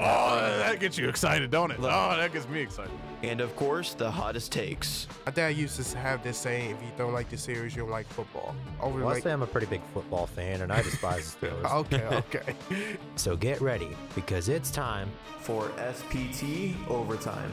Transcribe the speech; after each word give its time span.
Oh, 0.00 0.58
that 0.58 0.80
gets 0.80 0.96
you 0.96 1.08
excited, 1.08 1.50
don't 1.50 1.70
it? 1.70 1.78
Oh, 1.80 2.16
that 2.16 2.32
gets 2.32 2.48
me 2.48 2.60
excited. 2.60 2.92
And 3.22 3.40
of 3.40 3.54
course, 3.56 3.94
the 3.94 4.10
hottest 4.10 4.52
takes. 4.52 5.08
My 5.26 5.32
dad 5.32 5.56
used 5.56 5.80
to 5.92 5.98
have 5.98 6.22
this 6.22 6.38
saying: 6.38 6.70
"If 6.70 6.82
you 6.82 6.90
don't 6.96 7.12
like 7.12 7.28
the 7.30 7.36
series, 7.36 7.74
you 7.74 7.82
don't 7.82 7.90
like 7.90 8.06
football." 8.08 8.54
Over 8.80 9.00
Well, 9.00 9.08
I 9.08 9.14
like, 9.14 9.22
say 9.24 9.32
I'm 9.32 9.42
a 9.42 9.46
pretty 9.46 9.66
big 9.66 9.82
football 9.92 10.26
fan, 10.26 10.60
and 10.62 10.72
I 10.72 10.82
despise 10.82 11.34
the 11.34 11.46
Steelers. 11.48 11.72
okay, 11.72 12.04
okay. 12.12 12.54
So 13.16 13.36
get 13.36 13.60
ready 13.60 13.96
because 14.14 14.48
it's 14.48 14.70
time. 14.70 15.10
for 15.40 15.70
SPT 15.92 16.74
Overtime. 16.88 17.50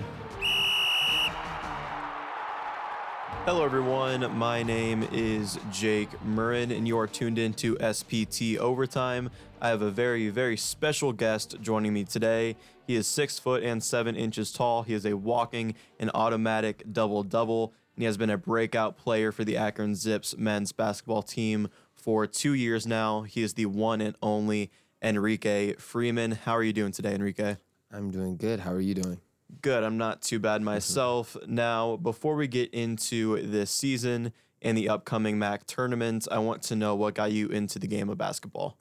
Hello, 3.45 3.63
everyone. 3.63 4.35
My 4.35 4.63
name 4.63 5.07
is 5.11 5.59
Jake 5.71 6.09
Murren, 6.25 6.75
and 6.75 6.87
you 6.87 6.97
are 6.97 7.05
tuned 7.05 7.37
in 7.37 7.53
to 7.53 7.75
SPT 7.75 8.57
Overtime. 8.57 9.29
I 9.61 9.67
have 9.67 9.83
a 9.83 9.91
very, 9.91 10.29
very 10.29 10.57
special 10.57 11.13
guest 11.13 11.57
joining 11.61 11.93
me 11.93 12.05
today. 12.05 12.55
He 12.87 12.95
is 12.95 13.05
six 13.05 13.37
foot 13.37 13.61
and 13.61 13.83
seven 13.83 14.15
inches 14.15 14.51
tall. 14.51 14.81
He 14.81 14.95
is 14.95 15.05
a 15.05 15.15
walking 15.15 15.75
and 15.99 16.09
automatic 16.15 16.91
double 16.91 17.21
double, 17.21 17.71
and 17.95 18.01
he 18.01 18.05
has 18.05 18.17
been 18.17 18.31
a 18.31 18.37
breakout 18.39 18.97
player 18.97 19.31
for 19.31 19.43
the 19.43 19.57
Akron 19.57 19.93
Zips 19.93 20.35
men's 20.35 20.71
basketball 20.71 21.21
team 21.21 21.69
for 21.93 22.25
two 22.25 22.55
years 22.55 22.87
now. 22.87 23.21
He 23.21 23.43
is 23.43 23.53
the 23.53 23.67
one 23.67 24.01
and 24.01 24.15
only 24.23 24.71
Enrique 25.03 25.73
Freeman. 25.73 26.31
How 26.31 26.53
are 26.53 26.63
you 26.63 26.73
doing 26.73 26.91
today, 26.93 27.13
Enrique? 27.13 27.57
I'm 27.91 28.09
doing 28.09 28.37
good. 28.37 28.61
How 28.61 28.71
are 28.71 28.81
you 28.81 28.95
doing? 28.95 29.21
Good. 29.61 29.83
I'm 29.83 29.97
not 29.97 30.21
too 30.21 30.39
bad 30.39 30.61
myself. 30.61 31.37
Now, 31.47 31.97
before 31.97 32.35
we 32.35 32.47
get 32.47 32.73
into 32.73 33.41
this 33.47 33.71
season 33.71 34.33
and 34.61 34.77
the 34.77 34.89
upcoming 34.89 35.37
MAC 35.39 35.65
tournament, 35.65 36.27
I 36.31 36.39
want 36.39 36.63
to 36.63 36.75
know 36.75 36.95
what 36.95 37.13
got 37.13 37.31
you 37.31 37.49
into 37.49 37.77
the 37.79 37.87
game 37.87 38.09
of 38.09 38.17
basketball. 38.17 38.77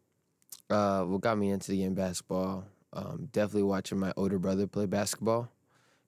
Uh, 0.70 1.02
what 1.04 1.20
got 1.20 1.36
me 1.38 1.50
into 1.50 1.70
the 1.70 1.78
game 1.78 1.88
of 1.92 1.96
basketball? 1.96 2.64
Um, 2.92 3.28
definitely 3.32 3.64
watching 3.64 3.98
my 3.98 4.12
older 4.16 4.38
brother 4.38 4.66
play 4.66 4.86
basketball, 4.86 5.50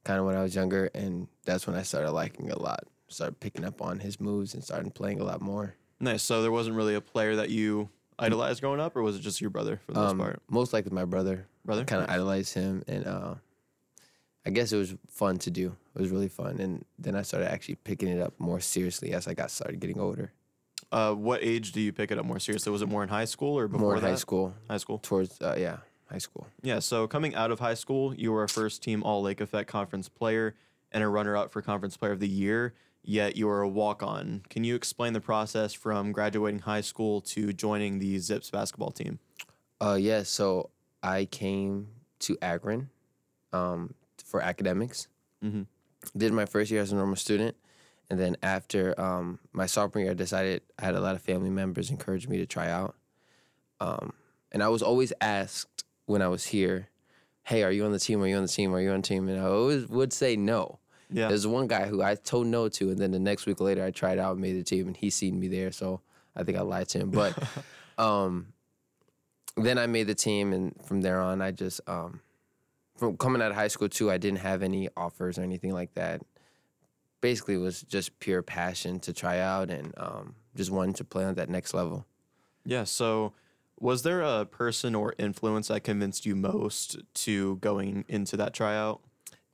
kind 0.04 0.18
of 0.20 0.24
when 0.26 0.36
I 0.36 0.42
was 0.42 0.54
younger, 0.54 0.88
and 0.94 1.28
that's 1.44 1.66
when 1.66 1.76
I 1.76 1.82
started 1.82 2.12
liking 2.12 2.46
it 2.46 2.54
a 2.54 2.58
lot. 2.62 2.84
Started 3.08 3.38
picking 3.40 3.64
up 3.64 3.82
on 3.82 3.98
his 3.98 4.18
moves 4.20 4.54
and 4.54 4.64
started 4.64 4.94
playing 4.94 5.20
a 5.20 5.24
lot 5.24 5.40
more. 5.40 5.74
Nice. 6.00 6.22
So 6.22 6.42
there 6.42 6.50
wasn't 6.52 6.76
really 6.76 6.94
a 6.94 7.00
player 7.00 7.36
that 7.36 7.50
you 7.50 7.88
idolized 8.18 8.60
growing 8.62 8.80
up, 8.80 8.96
or 8.96 9.02
was 9.02 9.16
it 9.16 9.20
just 9.20 9.40
your 9.40 9.50
brother 9.50 9.80
for 9.84 9.92
the 9.92 10.00
most 10.00 10.10
Um, 10.12 10.18
part? 10.18 10.40
most 10.48 10.72
likely 10.72 10.92
my 10.92 11.04
brother. 11.04 11.46
Brother? 11.64 11.84
kind 11.84 12.02
of 12.02 12.08
Nice. 12.08 12.14
idolized 12.14 12.54
him, 12.54 12.82
and 12.88 13.06
uh, 13.06 13.34
I 14.46 14.50
guess 14.50 14.72
it 14.72 14.76
was 14.76 14.94
fun 15.08 15.38
to 15.38 15.50
do. 15.50 15.76
It 15.96 16.00
was 16.00 16.10
really 16.10 16.28
fun, 16.28 16.60
and 16.60 16.84
then 16.98 17.16
I 17.16 17.22
started 17.22 17.50
actually 17.50 17.74
picking 17.76 18.08
it 18.08 18.20
up 18.20 18.32
more 18.38 18.60
seriously 18.60 19.12
as 19.12 19.26
I 19.26 19.34
got 19.34 19.50
started 19.50 19.80
getting 19.80 19.98
older. 19.98 20.32
Uh, 20.92 21.12
what 21.14 21.40
age 21.42 21.72
do 21.72 21.80
you 21.80 21.92
pick 21.92 22.12
it 22.12 22.18
up 22.18 22.24
more 22.24 22.38
seriously? 22.38 22.70
Was 22.70 22.80
it 22.82 22.88
more 22.88 23.02
in 23.02 23.08
high 23.08 23.24
school 23.24 23.58
or 23.58 23.66
before 23.66 23.80
more 23.88 23.96
in 23.96 24.02
that? 24.02 24.10
high 24.10 24.14
school, 24.14 24.54
High 24.70 24.76
school. 24.76 24.98
towards 25.02 25.40
uh, 25.42 25.56
yeah, 25.58 25.78
high 26.10 26.18
school. 26.18 26.46
Yeah, 26.62 26.78
so 26.78 27.08
coming 27.08 27.34
out 27.34 27.50
of 27.50 27.58
high 27.58 27.74
school, 27.74 28.14
you 28.14 28.30
were 28.30 28.44
a 28.44 28.48
first 28.48 28.82
team 28.84 29.02
All 29.02 29.20
Lake 29.22 29.40
Effect 29.40 29.68
Conference 29.68 30.08
player 30.08 30.54
and 30.92 31.02
a 31.02 31.08
runner 31.08 31.36
up 31.36 31.50
for 31.50 31.60
Conference 31.60 31.96
Player 31.96 32.12
of 32.12 32.20
the 32.20 32.28
Year, 32.28 32.72
yet 33.02 33.36
you 33.36 33.48
were 33.48 33.62
a 33.62 33.68
walk 33.68 34.00
on. 34.02 34.42
Can 34.48 34.62
you 34.62 34.76
explain 34.76 35.12
the 35.12 35.20
process 35.20 35.72
from 35.72 36.12
graduating 36.12 36.60
high 36.60 36.82
school 36.82 37.20
to 37.22 37.52
joining 37.52 37.98
the 37.98 38.18
Zips 38.18 38.50
basketball 38.50 38.92
team? 38.92 39.18
Uh, 39.80 39.98
yeah. 40.00 40.22
So 40.22 40.70
I 41.02 41.24
came 41.24 41.88
to 42.20 42.38
Akron 42.40 42.90
um, 43.52 43.94
for 44.26 44.42
academics. 44.42 45.08
Mhm. 45.42 45.66
Did 46.16 46.32
my 46.32 46.44
first 46.44 46.70
year 46.70 46.82
as 46.82 46.92
a 46.92 46.96
normal 46.96 47.16
student, 47.16 47.56
and 48.10 48.18
then 48.20 48.36
after 48.42 48.98
um, 49.00 49.38
my 49.52 49.66
sophomore 49.66 50.02
year, 50.02 50.10
I 50.10 50.14
decided 50.14 50.62
I 50.78 50.84
had 50.84 50.94
a 50.94 51.00
lot 51.00 51.14
of 51.14 51.22
family 51.22 51.50
members 51.50 51.90
encourage 51.90 52.28
me 52.28 52.36
to 52.38 52.46
try 52.46 52.68
out. 52.68 52.94
Um, 53.80 54.12
and 54.52 54.62
I 54.62 54.68
was 54.68 54.82
always 54.82 55.12
asked 55.20 55.84
when 56.06 56.22
I 56.22 56.28
was 56.28 56.46
here, 56.46 56.88
"Hey, 57.44 57.62
are 57.62 57.72
you 57.72 57.84
on 57.84 57.92
the 57.92 57.98
team? 57.98 58.22
Are 58.22 58.26
you 58.26 58.36
on 58.36 58.42
the 58.42 58.48
team? 58.48 58.74
Are 58.74 58.80
you 58.80 58.90
on 58.90 59.00
the 59.02 59.06
team?" 59.08 59.28
And 59.28 59.40
I 59.40 59.44
always 59.46 59.86
would 59.88 60.12
say 60.12 60.36
no. 60.36 60.78
Yeah. 61.10 61.28
There's 61.28 61.46
one 61.46 61.68
guy 61.68 61.86
who 61.86 62.02
I 62.02 62.16
told 62.16 62.46
no 62.48 62.68
to, 62.68 62.90
and 62.90 62.98
then 62.98 63.12
the 63.12 63.18
next 63.20 63.46
week 63.46 63.60
later, 63.60 63.84
I 63.84 63.90
tried 63.92 64.18
out, 64.18 64.32
and 64.32 64.40
made 64.40 64.56
the 64.56 64.64
team, 64.64 64.86
and 64.88 64.96
he 64.96 65.08
seen 65.10 65.38
me 65.38 65.46
there, 65.48 65.70
so 65.70 66.00
I 66.34 66.42
think 66.42 66.58
I 66.58 66.62
lied 66.62 66.88
to 66.90 66.98
him. 66.98 67.10
But 67.10 67.38
um, 67.98 68.52
then 69.56 69.78
I 69.78 69.86
made 69.86 70.06
the 70.08 70.14
team, 70.14 70.52
and 70.52 70.74
from 70.84 71.02
there 71.02 71.20
on, 71.20 71.40
I 71.40 71.50
just 71.52 71.80
um, 71.88 72.20
from 72.96 73.16
coming 73.16 73.42
out 73.42 73.50
of 73.50 73.56
high 73.56 73.68
school 73.68 73.88
too, 73.88 74.10
I 74.10 74.18
didn't 74.18 74.40
have 74.40 74.62
any 74.62 74.88
offers 74.96 75.38
or 75.38 75.42
anything 75.42 75.72
like 75.72 75.94
that. 75.94 76.22
Basically, 77.20 77.54
it 77.54 77.58
was 77.58 77.82
just 77.82 78.18
pure 78.20 78.42
passion 78.42 79.00
to 79.00 79.12
try 79.12 79.38
out 79.38 79.70
and 79.70 79.92
um, 79.96 80.34
just 80.54 80.70
wanting 80.70 80.94
to 80.94 81.04
play 81.04 81.24
on 81.24 81.34
that 81.34 81.48
next 81.48 81.74
level. 81.74 82.06
Yeah, 82.64 82.84
so 82.84 83.32
was 83.78 84.02
there 84.02 84.22
a 84.22 84.44
person 84.44 84.94
or 84.94 85.14
influence 85.18 85.68
that 85.68 85.84
convinced 85.84 86.26
you 86.26 86.34
most 86.34 86.98
to 87.14 87.56
going 87.56 88.04
into 88.08 88.36
that 88.36 88.54
tryout? 88.54 89.00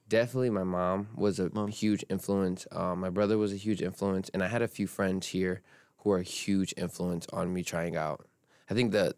Definitely, 0.08 0.50
my 0.50 0.64
mom 0.64 1.08
was 1.14 1.38
a 1.38 1.50
Mom. 1.54 1.68
huge 1.68 2.04
influence. 2.10 2.66
Um, 2.70 3.00
my 3.00 3.10
brother 3.10 3.38
was 3.38 3.52
a 3.52 3.56
huge 3.56 3.80
influence, 3.80 4.28
and 4.34 4.42
I 4.42 4.48
had 4.48 4.60
a 4.62 4.68
few 4.68 4.86
friends 4.86 5.28
here 5.28 5.62
who 5.98 6.10
were 6.10 6.18
a 6.18 6.22
huge 6.24 6.74
influence 6.76 7.26
on 7.32 7.52
me 7.52 7.62
trying 7.62 7.96
out. 7.96 8.26
I 8.68 8.74
think 8.74 8.92
that 8.92 9.14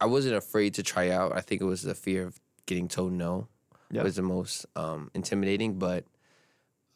I 0.00 0.06
wasn't 0.06 0.36
afraid 0.36 0.74
to 0.74 0.82
try 0.82 1.10
out. 1.10 1.32
I 1.34 1.40
think 1.40 1.60
it 1.60 1.64
was 1.64 1.82
the 1.82 1.94
fear 1.94 2.26
of 2.26 2.40
getting 2.66 2.86
told 2.88 3.12
no 3.12 3.48
Yeah. 3.90 4.02
was 4.02 4.16
the 4.16 4.22
most 4.22 4.66
um, 4.74 5.10
intimidating, 5.14 5.78
but 5.78 6.04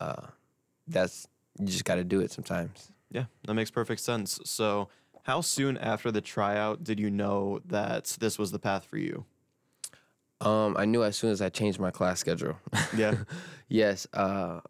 uh, 0.01 0.27
that's 0.89 1.29
you 1.59 1.67
just 1.67 1.85
got 1.85 1.97
to 1.97 2.05
do 2.05 2.21
it 2.21 2.33
sometimes. 2.33 2.91
Yeah, 3.11 3.25
that 3.47 3.55
makes 3.55 3.71
perfect 3.71 4.01
sense. 4.01 4.41
So, 4.45 4.89
how 5.25 5.41
soon 5.41 5.77
after 5.77 6.11
the 6.11 6.21
tryout 6.21 6.85
did 6.85 6.99
you 6.99 7.11
know 7.11 7.61
that 7.67 8.17
this 8.21 8.39
was 8.39 8.51
the 8.53 8.59
path 8.59 8.85
for 8.85 8.99
you? 8.99 9.25
Um, 10.41 10.77
I 10.79 10.87
knew 10.87 11.05
as 11.05 11.17
soon 11.17 11.31
as 11.31 11.43
I 11.43 11.51
changed 11.51 11.79
my 11.79 11.91
class 11.91 12.21
schedule. 12.21 12.57
Yeah. 12.97 13.17
yes, 13.69 14.07
uh, 14.15 14.61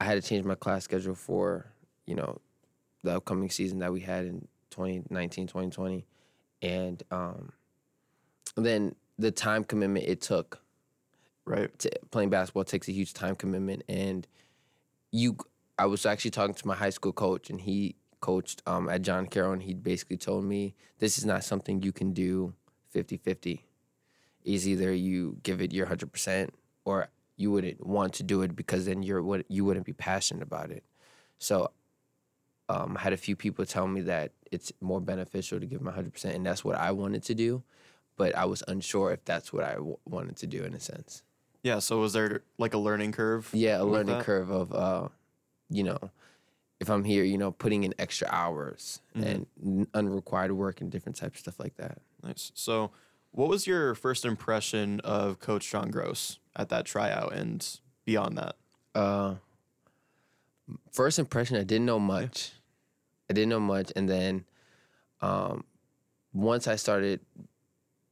I 0.00 0.04
had 0.04 0.20
to 0.20 0.26
change 0.26 0.44
my 0.44 0.54
class 0.54 0.84
schedule 0.84 1.14
for 1.14 1.66
you 2.06 2.14
know 2.14 2.40
the 3.02 3.16
upcoming 3.16 3.50
season 3.50 3.78
that 3.80 3.92
we 3.92 4.00
had 4.00 4.24
in 4.24 4.48
2019, 4.70 5.46
2020, 5.46 6.06
and 6.62 7.02
um, 7.10 7.52
then 8.56 8.94
the 9.18 9.30
time 9.30 9.62
commitment 9.62 10.06
it 10.06 10.20
took 10.20 10.60
Right. 11.46 11.78
to 11.80 11.90
playing 12.10 12.30
basketball 12.30 12.64
takes 12.64 12.88
a 12.88 12.92
huge 12.92 13.12
time 13.12 13.34
commitment 13.34 13.82
and 13.86 14.26
you 15.10 15.36
I 15.78 15.86
was 15.86 16.06
actually 16.06 16.30
talking 16.30 16.54
to 16.54 16.66
my 16.66 16.74
high 16.74 16.90
school 16.90 17.12
coach 17.12 17.50
and 17.50 17.60
he 17.60 17.96
coached 18.20 18.62
um, 18.66 18.88
at 18.88 19.02
John 19.02 19.26
Carroll 19.26 19.52
and 19.52 19.62
he 19.62 19.74
basically 19.74 20.16
told 20.16 20.44
me 20.44 20.74
this 21.00 21.18
is 21.18 21.26
not 21.26 21.44
something 21.44 21.82
you 21.82 21.92
can 21.92 22.12
do 22.12 22.54
50-50 22.94 23.60
is 24.44 24.66
either 24.66 24.92
you 24.94 25.36
give 25.42 25.60
it 25.60 25.72
your 25.72 25.86
100% 25.86 26.48
or 26.86 27.08
you 27.36 27.50
wouldn't 27.50 27.84
want 27.84 28.14
to 28.14 28.22
do 28.22 28.40
it 28.42 28.56
because 28.56 28.86
then 28.86 29.02
you're 29.02 29.22
what 29.22 29.44
you 29.48 29.64
wouldn't 29.64 29.84
be 29.84 29.92
passionate 29.92 30.42
about 30.42 30.70
it. 30.70 30.84
So 31.38 31.70
um, 32.68 32.96
I 32.96 33.00
had 33.02 33.12
a 33.12 33.18
few 33.18 33.36
people 33.36 33.66
tell 33.66 33.86
me 33.86 34.00
that 34.02 34.32
it's 34.50 34.72
more 34.80 35.00
beneficial 35.00 35.60
to 35.60 35.66
give 35.66 35.82
my 35.82 35.92
100% 35.92 36.24
and 36.34 36.46
that's 36.46 36.64
what 36.64 36.76
I 36.76 36.92
wanted 36.92 37.22
to 37.24 37.34
do 37.34 37.62
but 38.16 38.34
I 38.36 38.44
was 38.44 38.62
unsure 38.68 39.12
if 39.12 39.24
that's 39.24 39.52
what 39.52 39.64
I 39.64 39.74
w- 39.74 39.98
wanted 40.04 40.36
to 40.36 40.46
do 40.46 40.62
in 40.62 40.74
a 40.74 40.80
sense 40.80 41.22
Yeah. 41.64 41.80
So, 41.80 41.98
was 41.98 42.12
there 42.12 42.42
like 42.58 42.74
a 42.74 42.78
learning 42.78 43.10
curve? 43.12 43.50
yeah, 43.52 43.80
a 43.80 43.84
learning 43.84 44.18
that? 44.18 44.24
curve 44.24 44.50
of 44.50 44.72
uh, 44.72 45.08
you 45.68 45.82
know, 45.82 45.98
if 46.78 46.88
I'm 46.88 47.02
here, 47.02 47.24
you 47.24 47.38
know, 47.38 47.50
putting 47.50 47.82
in 47.82 47.92
extra 47.98 48.28
hours 48.30 49.00
Mm-hmm. 49.16 49.42
and 49.64 49.86
unrequired 49.94 50.52
work 50.52 50.80
and 50.80 50.90
different 50.92 51.16
types 51.16 51.36
of 51.38 51.40
stuff 51.40 51.58
like 51.60 51.76
that. 51.76 51.98
Nice. 52.22 52.52
So, 52.54 52.90
what 53.32 53.48
was 53.48 53.66
your 53.66 53.94
first 53.96 54.24
impression 54.24 55.00
of 55.00 55.40
Coach 55.40 55.68
John 55.70 55.90
Groce 55.90 56.38
at 56.54 56.68
that 56.68 56.84
tryout 56.84 57.32
and 57.32 57.66
beyond 58.04 58.38
that? 58.38 58.56
Uh, 58.94 59.34
first 60.92 61.18
impression, 61.18 61.56
I 61.56 61.64
didn't 61.64 61.86
know 61.86 61.98
much. 61.98 62.52
I 63.30 63.32
didn't 63.32 63.48
know 63.48 63.60
much, 63.60 63.90
and 63.96 64.08
then 64.08 64.44
um, 65.22 65.64
once 66.32 66.68
I 66.68 66.76
started 66.76 67.20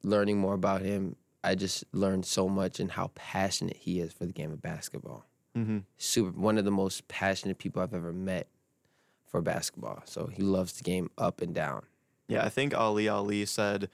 learning 0.03 0.39
more 0.39 0.55
about 0.55 0.81
him, 0.81 1.17
I 1.45 1.55
just 1.55 1.85
learned 1.93 2.25
so 2.27 2.49
much 2.49 2.79
and 2.81 2.91
how 2.93 3.11
passionate 3.15 3.77
he 3.77 4.01
is 4.01 4.13
for 4.13 4.27
the 4.27 4.33
game 4.33 4.53
of 4.53 4.63
basketball. 4.63 5.25
Mm-hmm. 5.57 5.79
Super, 5.99 6.39
one 6.39 6.57
of 6.59 6.65
the 6.65 6.71
most 6.71 7.09
passionate 7.09 7.59
people 7.59 7.83
I've 7.83 7.95
ever 7.95 8.13
met 8.13 8.47
for 9.27 9.41
basketball. 9.43 10.03
So 10.05 10.27
he 10.27 10.43
loves 10.43 10.75
the 10.75 10.85
game 10.85 11.11
up 11.19 11.41
and 11.41 11.55
down. 11.55 11.83
Yeah, 12.29 12.45
I 12.45 12.49
think 12.49 12.75
Ali 12.75 13.09
Ali 13.09 13.45
said 13.45 13.89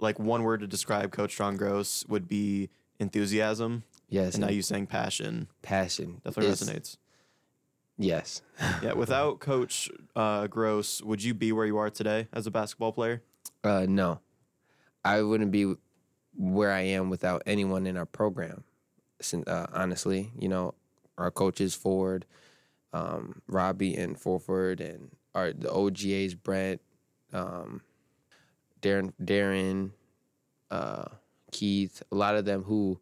like 0.00 0.18
one 0.18 0.42
word 0.42 0.60
to 0.60 0.66
describe 0.66 1.12
Coach 1.12 1.36
John 1.36 1.56
Groce 1.58 2.08
would 2.08 2.26
be 2.28 2.70
enthusiasm. 2.98 3.84
Yes, 4.08 4.34
And 4.34 4.42
now 4.42 4.50
you 4.50 4.62
saying 4.62 4.86
passion 4.86 5.48
passion 5.62 6.20
definitely 6.24 6.52
is- 6.52 6.60
resonates. 6.62 6.96
Yes. 7.96 8.42
Yeah, 8.82 8.94
without 8.94 9.38
Coach 9.40 9.88
uh, 10.16 10.46
Groce, 10.48 11.02
would 11.02 11.22
you 11.22 11.32
be 11.34 11.52
where 11.52 11.66
you 11.66 11.76
are 11.78 11.90
today 11.90 12.28
as 12.32 12.46
a 12.46 12.50
basketball 12.50 12.92
player? 12.92 13.22
Uh, 13.62 13.86
no, 13.88 14.20
I 15.04 15.22
wouldn't 15.22 15.50
be 15.52 15.74
where 16.36 16.72
I 16.72 16.80
am 16.80 17.10
without 17.10 17.42
anyone 17.46 17.86
in 17.86 17.96
our 17.96 18.06
program. 18.06 18.64
Uh, 19.46 19.66
honestly, 19.72 20.32
you 20.38 20.48
know, 20.48 20.74
our 21.16 21.30
coaches 21.30 21.74
Ford, 21.74 22.26
um, 22.92 23.40
Robbie, 23.46 23.94
and 23.96 24.18
Forford, 24.18 24.80
and 24.80 25.10
our 25.34 25.52
the 25.52 25.68
OGAs 25.68 26.34
Brent, 26.40 26.80
um, 27.32 27.80
Darren, 28.82 29.12
Darren, 29.22 29.90
uh, 30.70 31.06
Keith. 31.52 32.02
A 32.12 32.14
lot 32.14 32.34
of 32.34 32.44
them 32.44 32.64
who, 32.64 33.00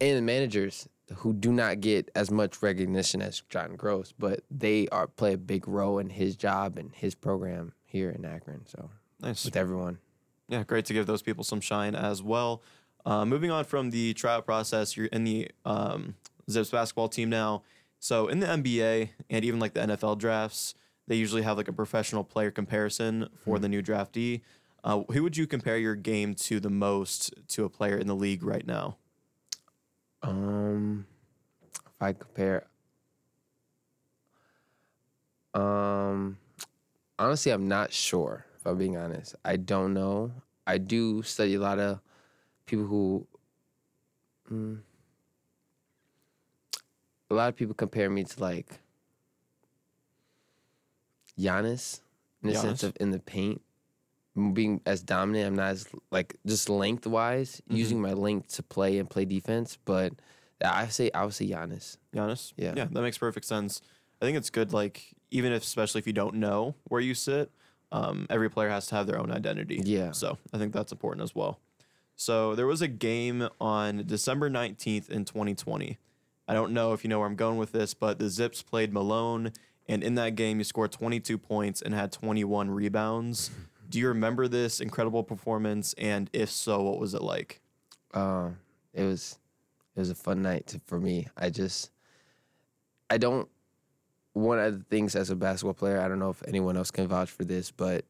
and 0.00 0.16
the 0.16 0.22
managers 0.22 0.88
who 1.16 1.32
do 1.32 1.52
not 1.52 1.80
get 1.80 2.10
as 2.16 2.30
much 2.30 2.62
recognition 2.62 3.22
as 3.22 3.42
John 3.48 3.76
Groce, 3.76 4.12
but 4.18 4.40
they 4.50 4.88
are 4.88 5.06
play 5.06 5.34
a 5.34 5.38
big 5.38 5.68
role 5.68 5.98
in 6.00 6.10
his 6.10 6.34
job 6.34 6.78
and 6.78 6.92
his 6.94 7.14
program 7.14 7.74
here 7.84 8.10
in 8.10 8.24
Akron. 8.24 8.66
So 8.66 8.90
Nice. 9.20 9.44
with 9.44 9.56
everyone. 9.56 9.98
Yeah, 10.48 10.62
great 10.62 10.84
to 10.86 10.92
give 10.92 11.06
those 11.06 11.22
people 11.22 11.44
some 11.44 11.60
shine 11.60 11.94
as 11.94 12.22
well. 12.22 12.62
Uh, 13.04 13.24
moving 13.24 13.50
on 13.50 13.64
from 13.64 13.90
the 13.90 14.14
tryout 14.14 14.44
process, 14.44 14.96
you're 14.96 15.06
in 15.06 15.24
the 15.24 15.50
um, 15.64 16.14
Zips 16.50 16.70
basketball 16.70 17.08
team 17.08 17.30
now. 17.30 17.62
So 17.98 18.28
in 18.28 18.40
the 18.40 18.46
NBA 18.46 19.10
and 19.30 19.44
even 19.44 19.58
like 19.60 19.74
the 19.74 19.80
NFL 19.80 20.18
drafts, 20.18 20.74
they 21.08 21.16
usually 21.16 21.42
have 21.42 21.56
like 21.56 21.68
a 21.68 21.72
professional 21.72 22.24
player 22.24 22.50
comparison 22.50 23.28
for 23.44 23.58
the 23.58 23.68
new 23.68 23.82
draftee. 23.82 24.42
Uh, 24.84 25.02
who 25.12 25.22
would 25.22 25.36
you 25.36 25.46
compare 25.46 25.78
your 25.78 25.96
game 25.96 26.34
to 26.34 26.60
the 26.60 26.70
most 26.70 27.34
to 27.48 27.64
a 27.64 27.68
player 27.68 27.96
in 27.96 28.06
the 28.06 28.14
league 28.14 28.42
right 28.44 28.66
now? 28.66 28.96
Um, 30.22 31.06
if 31.68 32.02
I 32.02 32.12
compare, 32.12 32.66
um, 35.54 36.38
honestly, 37.18 37.52
I'm 37.52 37.68
not 37.68 37.92
sure. 37.92 38.45
If 38.66 38.70
I'm 38.72 38.78
being 38.78 38.96
honest, 38.96 39.36
I 39.44 39.54
don't 39.54 39.94
know. 39.94 40.32
I 40.66 40.78
do 40.78 41.22
study 41.22 41.54
a 41.54 41.60
lot 41.60 41.78
of 41.78 42.00
people 42.66 42.84
who, 42.84 43.26
mm, 44.50 44.80
a 47.30 47.34
lot 47.34 47.48
of 47.48 47.54
people 47.54 47.74
compare 47.76 48.10
me 48.10 48.24
to 48.24 48.40
like 48.40 48.80
Giannis 51.38 52.00
in 52.42 52.48
the 52.48 52.56
sense 52.56 52.82
of 52.82 52.96
in 52.98 53.12
the 53.12 53.20
paint. 53.20 53.62
Being 54.52 54.80
as 54.84 55.00
dominant, 55.00 55.46
I'm 55.46 55.54
not 55.54 55.70
as 55.70 55.86
like 56.10 56.34
just 56.44 56.68
lengthwise 56.68 57.62
using 57.68 58.00
my 58.00 58.14
length 58.14 58.48
to 58.56 58.64
play 58.64 58.98
and 58.98 59.08
play 59.08 59.24
defense. 59.24 59.78
But 59.84 60.12
I 60.60 60.88
say 60.88 61.12
I 61.14 61.24
would 61.24 61.34
say 61.34 61.46
Giannis. 61.46 61.98
Giannis? 62.12 62.52
Yeah. 62.56 62.72
Yeah, 62.76 62.88
that 62.90 63.00
makes 63.00 63.16
perfect 63.16 63.46
sense. 63.46 63.80
I 64.20 64.24
think 64.24 64.36
it's 64.36 64.50
good, 64.50 64.72
like, 64.72 65.14
even 65.30 65.52
if, 65.52 65.62
especially 65.62 66.00
if 66.00 66.06
you 66.06 66.12
don't 66.12 66.34
know 66.34 66.74
where 66.88 67.00
you 67.00 67.14
sit, 67.14 67.52
um, 67.92 68.26
every 68.30 68.50
player 68.50 68.68
has 68.68 68.86
to 68.88 68.94
have 68.96 69.06
their 69.06 69.18
own 69.18 69.30
identity. 69.30 69.80
Yeah. 69.84 70.12
So 70.12 70.38
I 70.52 70.58
think 70.58 70.72
that's 70.72 70.92
important 70.92 71.22
as 71.22 71.34
well. 71.34 71.60
So 72.16 72.54
there 72.54 72.66
was 72.66 72.80
a 72.80 72.88
game 72.88 73.48
on 73.60 74.04
December 74.06 74.48
19th 74.50 75.10
in 75.10 75.24
2020. 75.24 75.98
I 76.48 76.54
don't 76.54 76.72
know 76.72 76.92
if 76.92 77.04
you 77.04 77.10
know 77.10 77.18
where 77.18 77.28
I'm 77.28 77.36
going 77.36 77.58
with 77.58 77.72
this, 77.72 77.92
but 77.92 78.18
the 78.18 78.28
Zips 78.30 78.62
played 78.62 78.92
Malone, 78.92 79.52
and 79.88 80.02
in 80.02 80.14
that 80.14 80.34
game, 80.34 80.58
you 80.58 80.64
scored 80.64 80.92
22 80.92 81.36
points 81.38 81.82
and 81.82 81.92
had 81.92 82.12
21 82.12 82.70
rebounds. 82.70 83.50
Do 83.88 83.98
you 83.98 84.08
remember 84.08 84.48
this 84.48 84.80
incredible 84.80 85.22
performance? 85.22 85.94
And 85.98 86.30
if 86.32 86.50
so, 86.50 86.82
what 86.82 86.98
was 86.98 87.14
it 87.14 87.22
like? 87.22 87.60
Uh, 88.14 88.50
it 88.94 89.02
was 89.04 89.38
it 89.94 90.00
was 90.00 90.10
a 90.10 90.14
fun 90.14 90.42
night 90.42 90.68
to, 90.68 90.80
for 90.84 90.98
me. 90.98 91.28
I 91.36 91.50
just 91.50 91.90
I 93.10 93.18
don't 93.18 93.48
one 94.36 94.58
of 94.58 94.78
the 94.78 94.84
things 94.84 95.16
as 95.16 95.30
a 95.30 95.34
basketball 95.34 95.72
player, 95.72 95.98
I 95.98 96.08
don't 96.08 96.18
know 96.18 96.28
if 96.28 96.42
anyone 96.46 96.76
else 96.76 96.90
can 96.90 97.08
vouch 97.08 97.30
for 97.30 97.44
this, 97.44 97.70
but 97.70 98.04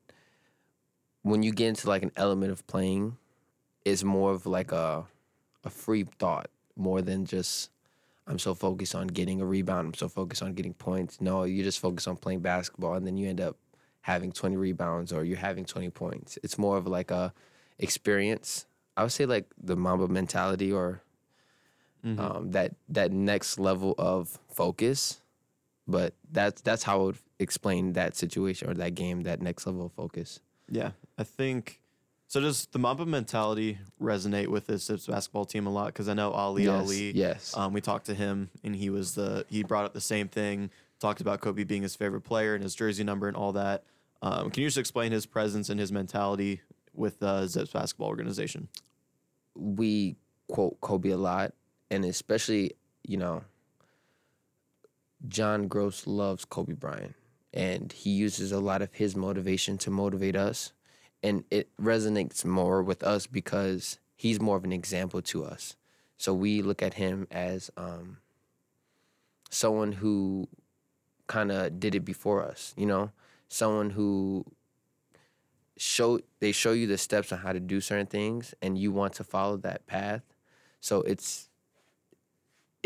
when 1.22 1.44
you 1.44 1.52
get 1.52 1.68
into 1.68 1.88
like 1.88 2.02
an 2.02 2.10
element 2.16 2.50
of 2.50 2.66
playing, 2.66 3.16
it's 3.84 4.02
more 4.02 4.32
of 4.32 4.44
like 4.44 4.72
a 4.72 5.04
a 5.62 5.70
free 5.70 6.04
thought 6.18 6.50
more 6.74 7.00
than 7.00 7.26
just 7.26 7.70
I'm 8.26 8.40
so 8.40 8.54
focused 8.54 8.96
on 8.96 9.06
getting 9.06 9.40
a 9.40 9.46
rebound. 9.46 9.86
I'm 9.86 9.94
so 9.94 10.08
focused 10.08 10.42
on 10.42 10.54
getting 10.54 10.74
points. 10.74 11.20
No, 11.20 11.44
you 11.44 11.62
just 11.62 11.78
focus 11.78 12.08
on 12.08 12.16
playing 12.16 12.40
basketball, 12.40 12.94
and 12.94 13.06
then 13.06 13.16
you 13.16 13.28
end 13.28 13.40
up 13.40 13.56
having 14.00 14.32
20 14.32 14.56
rebounds 14.56 15.12
or 15.12 15.22
you're 15.22 15.36
having 15.36 15.64
20 15.64 15.90
points. 15.90 16.38
It's 16.42 16.58
more 16.58 16.76
of 16.76 16.88
like 16.88 17.12
a 17.12 17.32
experience. 17.78 18.66
I 18.96 19.04
would 19.04 19.12
say 19.12 19.26
like 19.26 19.46
the 19.62 19.76
Mamba 19.76 20.08
mentality 20.08 20.72
or 20.72 21.02
um, 22.18 22.50
that 22.50 22.74
that 22.88 23.12
next 23.12 23.60
level 23.60 23.94
of 23.96 24.40
focus. 24.48 25.20
But 25.88 26.14
that's 26.30 26.62
that's 26.62 26.82
how 26.82 27.00
I 27.00 27.02
would 27.04 27.18
explain 27.38 27.92
that 27.94 28.16
situation 28.16 28.68
or 28.70 28.74
that 28.74 28.94
game, 28.94 29.22
that 29.22 29.40
next 29.40 29.66
level 29.66 29.86
of 29.86 29.92
focus. 29.92 30.40
Yeah, 30.68 30.90
I 31.16 31.22
think 31.22 31.80
so. 32.26 32.40
Does 32.40 32.66
the 32.66 32.78
Mamba 32.80 33.06
mentality 33.06 33.78
resonate 34.00 34.48
with 34.48 34.66
this 34.66 34.84
Zips 34.84 35.06
basketball 35.06 35.44
team 35.44 35.66
a 35.66 35.70
lot? 35.70 35.86
Because 35.88 36.08
I 36.08 36.14
know 36.14 36.32
Ali 36.32 36.64
Yes, 36.64 36.80
Ali. 36.82 37.12
yes. 37.12 37.56
Um, 37.56 37.72
we 37.72 37.80
talked 37.80 38.06
to 38.06 38.14
him, 38.14 38.50
and 38.64 38.74
he 38.74 38.90
was 38.90 39.14
the 39.14 39.46
he 39.48 39.62
brought 39.62 39.84
up 39.84 39.94
the 39.94 40.00
same 40.00 40.26
thing. 40.28 40.70
Talked 40.98 41.20
about 41.20 41.40
Kobe 41.40 41.62
being 41.64 41.82
his 41.82 41.94
favorite 41.94 42.22
player 42.22 42.54
and 42.54 42.62
his 42.64 42.74
jersey 42.74 43.04
number 43.04 43.28
and 43.28 43.36
all 43.36 43.52
that. 43.52 43.84
Um, 44.22 44.50
can 44.50 44.62
you 44.62 44.68
just 44.68 44.78
explain 44.78 45.12
his 45.12 45.26
presence 45.26 45.68
and 45.68 45.78
his 45.78 45.92
mentality 45.92 46.62
with 46.94 47.20
the 47.20 47.46
Zips 47.46 47.70
basketball 47.72 48.08
organization? 48.08 48.68
we 49.54 50.16
quote 50.48 50.80
Kobe 50.80 51.10
a 51.10 51.16
lot, 51.16 51.52
and 51.90 52.04
especially 52.04 52.72
you 53.06 53.16
know, 53.18 53.42
John 55.28 55.68
Groce 55.68 56.06
loves 56.06 56.44
Kobe 56.44 56.74
Bryant, 56.74 57.14
and 57.52 57.92
he 57.92 58.10
uses 58.10 58.52
a 58.52 58.60
lot 58.60 58.82
of 58.82 58.94
his 58.94 59.16
motivation 59.16 59.78
to 59.78 59.90
motivate 59.90 60.36
us, 60.36 60.72
and 61.22 61.44
it 61.50 61.68
resonates 61.80 62.44
more 62.44 62.82
with 62.82 63.02
us 63.02 63.26
because 63.26 63.98
he's 64.14 64.40
more 64.40 64.56
of 64.56 64.64
an 64.64 64.72
example 64.72 65.22
to 65.22 65.44
us. 65.44 65.76
So 66.16 66.32
we 66.32 66.62
look 66.62 66.82
at 66.82 66.94
him 66.94 67.26
as 67.30 67.70
um, 67.76 68.18
someone 69.50 69.92
who 69.92 70.48
kind 71.26 71.50
of 71.50 71.80
did 71.80 71.94
it 71.94 72.04
before 72.04 72.44
us, 72.44 72.72
you 72.76 72.86
know, 72.86 73.10
someone 73.48 73.90
who 73.90 74.44
show 75.76 76.18
they 76.40 76.52
show 76.52 76.72
you 76.72 76.86
the 76.86 76.98
steps 76.98 77.32
on 77.32 77.38
how 77.38 77.52
to 77.52 77.60
do 77.60 77.80
certain 77.80 78.06
things 78.06 78.54
and 78.62 78.78
you 78.78 78.90
want 78.90 79.12
to 79.12 79.24
follow 79.24 79.56
that 79.58 79.86
path 79.86 80.22
so 80.80 81.02
it's 81.02 81.48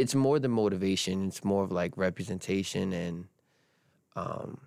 it's 0.01 0.15
more 0.15 0.39
than 0.39 0.51
motivation 0.51 1.29
it's 1.29 1.43
more 1.45 1.63
of 1.65 1.71
like 1.73 1.97
representation 1.97 2.93
and 2.93 3.27
um 4.17 4.59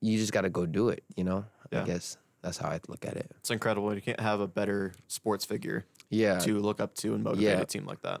you 0.00 0.18
just 0.18 0.32
got 0.32 0.42
to 0.42 0.50
go 0.50 0.66
do 0.66 0.88
it 0.88 1.04
you 1.16 1.24
know 1.24 1.44
Yeah. 1.72 1.82
i 1.82 1.84
guess 1.84 2.16
that's 2.42 2.58
how 2.58 2.68
i 2.68 2.80
look 2.88 3.04
at 3.06 3.16
it 3.16 3.30
It's 3.38 3.50
incredible. 3.50 3.94
You 3.94 4.00
can't 4.02 4.20
have 4.20 4.40
a 4.40 4.48
better 4.48 4.92
sports 5.08 5.44
figure 5.44 5.84
yeah 6.10 6.38
to 6.40 6.58
look 6.58 6.80
up 6.80 6.94
to 6.96 7.14
and 7.14 7.22
motivate 7.24 7.44
Yeah. 7.44 7.60
a 7.60 7.64
team 7.66 7.86
like 7.86 8.02
that. 8.02 8.20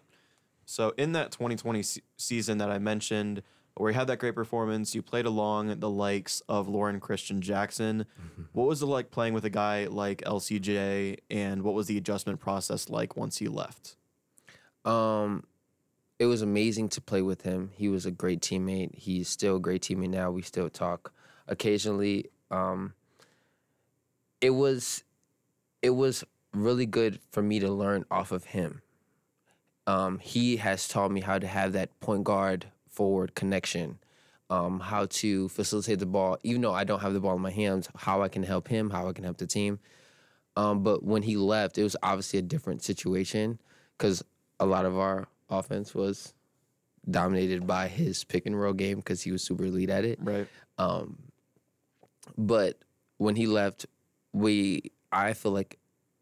So 0.64 0.94
in 0.96 1.12
that 1.12 1.32
2020 1.32 1.82
se- 1.82 2.02
season 2.16 2.58
that 2.58 2.70
I 2.70 2.78
mentioned, 2.78 3.42
where 3.74 3.90
you 3.90 3.94
had 3.98 4.06
that 4.06 4.18
great 4.20 4.34
performance, 4.36 4.94
you 4.94 5.02
played 5.02 5.26
along 5.26 5.80
the 5.80 5.90
likes 5.90 6.40
of 6.48 6.68
Loren 6.68 7.00
Cristian 7.00 7.40
Jackson. 7.40 8.06
What 8.52 8.68
was 8.68 8.80
it 8.80 8.86
like 8.86 9.10
playing 9.10 9.34
with 9.34 9.44
a 9.44 9.50
guy 9.50 9.86
like 9.86 10.22
LCJ, 10.22 11.18
and 11.30 11.62
what 11.62 11.74
was 11.74 11.88
the 11.88 11.98
adjustment 11.98 12.38
process 12.38 12.88
like 12.88 13.16
once 13.16 13.38
he 13.38 13.48
left? 13.48 13.96
Um, 14.84 15.44
it 16.18 16.26
was 16.26 16.42
amazing 16.42 16.88
to 16.90 17.00
play 17.00 17.22
with 17.22 17.42
him. 17.42 17.70
He 17.74 17.88
was 17.88 18.06
a 18.06 18.10
great 18.10 18.40
teammate. 18.40 18.94
He's 18.94 19.28
still 19.28 19.56
a 19.56 19.60
great 19.60 19.82
teammate 19.82 20.10
now. 20.10 20.30
We 20.30 20.42
still 20.42 20.70
talk 20.70 21.12
occasionally. 21.48 22.30
Um, 22.50 22.94
it 24.40 24.50
was, 24.50 25.04
it 25.80 25.90
was 25.90 26.24
really 26.52 26.86
good 26.86 27.18
for 27.30 27.42
me 27.42 27.58
to 27.60 27.70
learn 27.70 28.04
off 28.10 28.32
of 28.32 28.44
him. 28.44 28.82
Um, 29.86 30.18
he 30.20 30.56
has 30.58 30.86
taught 30.86 31.10
me 31.10 31.20
how 31.20 31.38
to 31.38 31.46
have 31.46 31.72
that 31.72 31.98
point 32.00 32.24
guard 32.24 32.66
forward 32.88 33.34
connection, 33.34 33.98
um, 34.48 34.78
how 34.78 35.06
to 35.06 35.48
facilitate 35.48 35.98
the 35.98 36.06
ball, 36.06 36.38
even 36.42 36.60
though 36.60 36.74
I 36.74 36.84
don't 36.84 37.00
have 37.00 37.14
the 37.14 37.20
ball 37.20 37.34
in 37.34 37.42
my 37.42 37.50
hands, 37.50 37.88
how 37.96 38.22
I 38.22 38.28
can 38.28 38.42
help 38.42 38.68
him, 38.68 38.90
how 38.90 39.08
I 39.08 39.12
can 39.12 39.24
help 39.24 39.38
the 39.38 39.46
team. 39.46 39.80
Um, 40.56 40.82
but 40.82 41.02
when 41.02 41.22
he 41.22 41.36
left, 41.36 41.78
it 41.78 41.82
was 41.82 41.96
obviously 42.02 42.38
a 42.38 42.42
different 42.42 42.82
situation 42.82 43.58
because 43.96 44.22
a 44.60 44.66
lot 44.66 44.84
of 44.84 44.98
our 44.98 45.28
offense 45.50 45.94
was 45.94 46.34
dominated 47.10 47.66
by 47.66 47.88
his 47.88 48.24
pick 48.24 48.46
and 48.46 48.58
roll 48.58 48.72
game 48.72 48.98
because 48.98 49.22
he 49.22 49.32
was 49.32 49.42
super 49.42 49.64
elite 49.64 49.90
at 49.90 50.04
it. 50.04 50.18
Right. 50.22 50.46
Um, 50.78 51.18
but 52.38 52.78
when 53.18 53.36
he 53.36 53.46
left, 53.46 53.86
we 54.32 54.92
I 55.10 55.32
feel 55.34 55.52
like 55.52 55.78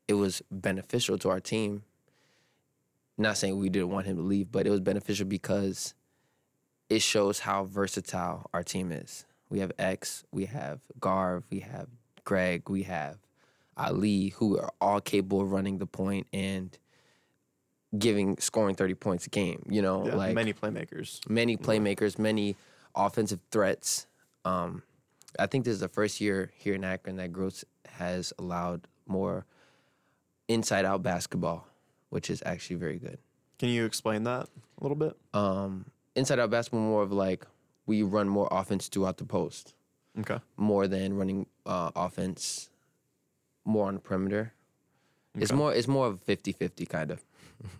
it 0.09 0.15
was 0.15 0.43
beneficial 0.51 1.19
to 1.19 1.31
our 1.31 1.41
team. 1.41 1.83
Not 3.17 3.37
saying 3.37 3.59
we 3.59 3.69
didn't 3.69 3.91
want 3.91 4.07
him 4.07 4.17
to 4.17 4.23
leave, 4.23 4.51
but 4.51 4.67
it 4.67 4.71
was 4.71 4.81
beneficial 4.81 5.27
because 5.27 5.95
it 6.89 7.03
shows 7.03 7.41
how 7.41 7.65
versatile 7.65 8.49
our 8.53 8.63
team 8.63 8.91
is. 8.91 9.27
We 9.51 9.61
have 9.61 9.73
X, 9.79 10.25
we 10.33 10.47
have 10.47 10.81
Garv, 10.99 11.45
we 11.51 11.61
have 11.61 11.89
Greg, 12.25 12.69
we 12.69 12.85
have 12.85 13.19
Ali, 13.77 14.29
who 14.29 14.59
are 14.59 14.73
all 14.81 15.01
capable 15.01 15.43
of 15.43 15.53
running 15.53 15.79
the 15.79 15.87
point 15.87 16.27
and 16.33 16.77
giving 17.99 18.37
scoring 18.39 18.75
30 18.75 18.95
points 18.95 19.27
a 19.27 19.31
game. 19.31 19.63
You 19.69 19.83
know, 19.83 20.07
Yeah, 20.07 20.15
like 20.17 20.35
many 20.35 20.53
playmakers. 20.53 21.29
many 21.29 21.57
playmakers, 21.57 22.19
many 22.19 22.57
offensive 22.95 23.41
threats. 23.51 24.07
Um, 24.45 24.83
I 25.39 25.47
think 25.47 25.65
this 25.65 25.75
is 25.75 25.81
the 25.81 25.89
first 25.89 26.21
year 26.21 26.51
here 26.57 26.75
in 26.75 26.85
Akron 26.85 27.17
that 27.17 27.33
Groce 27.33 27.65
has 27.89 28.33
allowed 28.39 28.87
more 29.07 29.45
inside 30.49 30.85
out 30.85 31.03
basketball, 31.03 31.67
which 32.11 32.31
is 32.31 32.43
actually 32.47 32.77
very 32.77 32.99
good. 32.99 33.19
Can 33.59 33.69
you 33.69 33.85
explain 33.85 34.25
that 34.25 34.49
a 34.79 34.83
little 34.83 34.97
bit? 34.97 35.17
Um, 35.35 35.87
inside 36.17 36.39
out 36.39 36.51
basketball, 36.51 36.81
more 36.81 37.03
of 37.03 37.13
like 37.13 37.47
we 37.87 38.03
run 38.03 38.29
more 38.29 38.49
offense 38.51 38.89
throughout 38.89 39.19
the 39.19 39.25
post, 39.25 39.75
Okay. 40.19 40.39
more 40.57 40.87
than 40.89 41.15
running 41.15 41.47
uh, 41.67 41.91
offense 41.95 42.71
more 43.65 43.89
on 43.89 43.95
the 43.95 44.01
perimeter. 44.01 44.55
It's 45.37 45.51
Okay. 45.51 45.59
more 45.59 45.73
it's 45.75 45.89
more 45.89 46.07
of 46.07 46.25
50-50 46.25 46.89
kind 46.89 47.11
of. 47.11 47.23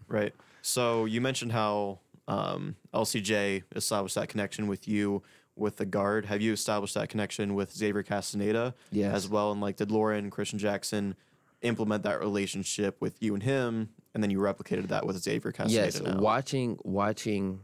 Right. 0.09 0.35
So 0.62 1.04
you 1.07 1.21
mentioned 1.21 1.52
how 1.52 2.00
um, 2.28 2.76
LCJ 2.95 3.64
established 3.75 4.14
that 4.14 4.28
connection 4.28 4.66
with 4.69 4.87
you 4.87 5.23
with 5.57 5.76
the 5.76 5.87
guard. 5.87 6.26
Have 6.26 6.40
you 6.40 6.52
established 6.52 6.95
that 6.95 7.09
connection 7.09 7.54
with 7.54 7.73
Xavier 7.73 8.02
Castaneda 8.02 8.75
Yes. 8.92 9.14
as 9.14 9.28
well? 9.28 9.52
And 9.52 9.61
like, 9.61 9.76
did 9.76 9.90
Loren 9.90 10.30
Cristian 10.30 10.59
Jackson 10.59 11.16
implement 11.62 12.02
that 12.04 12.21
relationship 12.21 12.97
with 13.00 13.23
you 13.23 13.35
and 13.35 13.42
him, 13.42 13.90
and 14.14 14.23
then 14.23 14.30
you 14.30 14.38
replicated 14.38 14.88
that 14.88 15.04
with 15.07 15.16
Xavier 15.23 15.50
Castaneda? 15.52 15.85
Yes, 15.87 16.00
now? 16.00 16.19
watching 16.21 16.78
watching. 16.85 17.61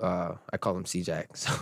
Uh, 0.00 0.36
I 0.52 0.56
call 0.58 0.76
him 0.76 0.84
C-Jack. 0.86 1.30
So 1.36 1.52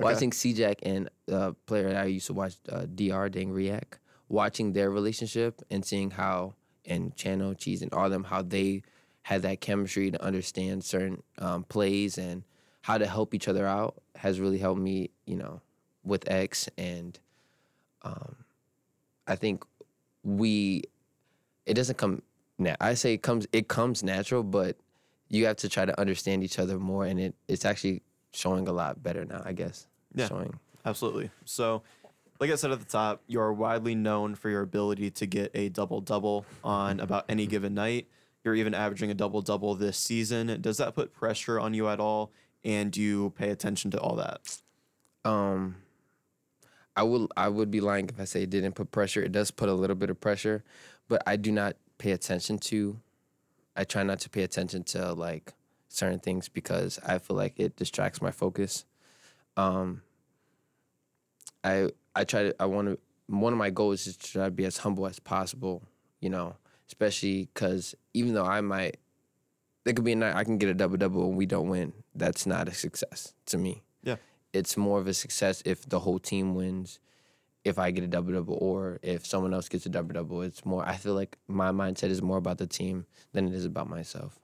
watching 0.00 0.32
C-Jack 0.32 0.78
and 0.82 1.08
a 1.28 1.52
player 1.66 1.90
that 1.90 1.96
I 2.02 2.06
used 2.06 2.26
to 2.26 2.32
watch, 2.32 2.54
uh, 2.68 2.80
Dr. 2.86 3.30
Deng 3.30 3.50
Riak, 3.52 3.98
watching 4.28 4.72
their 4.72 4.90
relationship 4.90 5.62
and 5.70 5.84
seeing 5.84 6.10
how 6.10 6.54
and 6.84 7.14
Chano 7.16 7.56
Cheese 7.56 7.82
and 7.82 7.92
all 7.92 8.08
them 8.08 8.24
how 8.24 8.42
they 8.42 8.82
had 9.22 9.42
that 9.42 9.60
chemistry 9.60 10.10
to 10.10 10.22
understand 10.22 10.84
certain 10.84 11.22
um, 11.38 11.64
plays 11.64 12.16
and 12.16 12.44
how 12.82 12.96
to 12.96 13.06
help 13.06 13.34
each 13.34 13.48
other 13.48 13.66
out 13.66 14.00
has 14.14 14.38
really 14.38 14.58
helped 14.58 14.80
me. 14.80 15.10
You 15.26 15.36
know, 15.36 15.60
with 16.04 16.30
X 16.30 16.68
and 16.78 17.18
um, 18.02 18.36
I 19.26 19.36
think 19.36 19.64
we 20.22 20.84
it 21.66 21.74
doesn't 21.74 21.98
come 21.98 22.22
na- 22.58 22.76
I 22.80 22.94
say 22.94 23.14
it 23.14 23.22
comes 23.22 23.46
it 23.52 23.68
comes 23.68 24.02
natural, 24.02 24.42
but 24.42 24.76
you 25.28 25.46
have 25.46 25.56
to 25.56 25.68
try 25.68 25.84
to 25.84 26.00
understand 26.00 26.44
each 26.44 26.58
other 26.58 26.78
more 26.78 27.04
and 27.04 27.18
it, 27.20 27.34
it's 27.48 27.64
actually 27.64 28.02
showing 28.32 28.68
a 28.68 28.72
lot 28.72 29.02
better 29.02 29.24
now, 29.24 29.42
I 29.44 29.52
guess. 29.52 29.88
Yeah. 30.14 30.28
Showing. 30.28 30.58
Absolutely. 30.84 31.30
So, 31.44 31.82
like 32.40 32.50
I 32.50 32.54
said 32.56 32.70
at 32.70 32.80
the 32.80 32.86
top, 32.86 33.22
you 33.26 33.40
are 33.40 33.52
widely 33.52 33.94
known 33.94 34.34
for 34.34 34.50
your 34.50 34.62
ability 34.62 35.10
to 35.12 35.26
get 35.26 35.50
a 35.54 35.68
double 35.68 36.00
double 36.00 36.44
on 36.62 37.00
about 37.00 37.24
any 37.28 37.46
given 37.46 37.74
night. 37.74 38.08
You're 38.44 38.54
even 38.54 38.74
averaging 38.74 39.10
a 39.10 39.14
double 39.14 39.42
double 39.42 39.74
this 39.74 39.98
season. 39.98 40.60
Does 40.60 40.76
that 40.76 40.94
put 40.94 41.12
pressure 41.12 41.58
on 41.58 41.74
you 41.74 41.88
at 41.88 41.98
all? 41.98 42.30
And 42.64 42.92
do 42.92 43.00
you 43.00 43.30
pay 43.30 43.50
attention 43.50 43.90
to 43.92 44.00
all 44.00 44.16
that? 44.16 44.58
Um 45.24 45.76
I 46.94 47.02
would 47.02 47.30
I 47.36 47.48
would 47.48 47.70
be 47.70 47.80
lying 47.80 48.08
if 48.08 48.20
I 48.20 48.24
say 48.24 48.42
it 48.42 48.50
didn't 48.50 48.72
put 48.72 48.90
pressure. 48.90 49.22
It 49.22 49.32
does 49.32 49.50
put 49.50 49.68
a 49.68 49.74
little 49.74 49.96
bit 49.96 50.10
of 50.10 50.20
pressure, 50.20 50.62
but 51.08 51.22
I 51.26 51.36
do 51.36 51.50
not 51.52 51.76
pay 51.98 52.12
attention 52.12 52.58
to 52.58 53.00
I 53.76 53.84
try 53.84 54.02
not 54.02 54.20
to 54.20 54.30
pay 54.30 54.42
attention 54.42 54.84
to 54.84 55.12
like 55.12 55.52
certain 55.88 56.20
things 56.20 56.48
because 56.48 56.98
I 57.06 57.18
feel 57.18 57.36
like 57.36 57.58
it 57.58 57.76
distracts 57.76 58.22
my 58.22 58.30
focus. 58.30 58.84
Um 59.56 60.02
I 61.64 61.90
I 62.16 62.24
try 62.24 62.42
to 62.44 62.54
I 62.58 62.66
want 62.66 62.88
to 62.88 62.98
one 63.28 63.52
of 63.52 63.58
my 63.58 63.70
goals 63.70 64.06
is 64.06 64.16
to 64.16 64.32
try 64.32 64.44
to 64.46 64.50
be 64.50 64.64
as 64.64 64.78
humble 64.78 65.06
as 65.06 65.18
possible, 65.20 65.82
you 66.20 66.30
know, 66.30 66.56
especially 66.88 67.48
cuz 67.54 67.94
even 68.14 68.34
though 68.34 68.44
I 68.46 68.60
might 68.60 68.96
there 69.84 69.94
could 69.94 70.04
be 70.04 70.12
a 70.12 70.16
night 70.16 70.34
I 70.34 70.42
can 70.44 70.58
get 70.58 70.68
a 70.68 70.74
double 70.74 70.96
double 70.96 71.28
and 71.28 71.36
we 71.36 71.46
don't 71.46 71.68
win. 71.68 71.92
That's 72.14 72.46
not 72.46 72.68
a 72.68 72.74
success 72.74 73.34
to 73.46 73.58
me 73.58 73.82
Yeah. 74.02 74.16
it's 74.52 74.76
more 74.76 74.98
of 74.98 75.06
a 75.06 75.14
success 75.14 75.62
if 75.64 75.88
the 75.88 76.00
whole 76.00 76.18
team 76.18 76.54
wins, 76.54 76.98
if 77.64 77.78
I 77.78 77.90
get 77.90 78.04
a 78.04 78.08
double 78.08 78.32
double, 78.32 78.56
or 78.60 78.98
if 79.02 79.26
someone 79.26 79.52
else 79.52 79.68
gets 79.68 79.84
a 79.86 79.88
double 79.88 80.14
double. 80.14 80.42
It's 80.42 80.64
more. 80.64 80.84
I 80.86 80.96
feel 80.96 81.14
like 81.14 81.36
my 81.48 81.70
mindset 81.70 82.10
is 82.10 82.22
more 82.22 82.38
about 82.38 82.58
the 82.58 82.66
team 82.66 83.06
than 83.32 83.46
it 83.48 83.54
is 83.54 83.64
about 83.64 83.88
myself. 83.90 84.38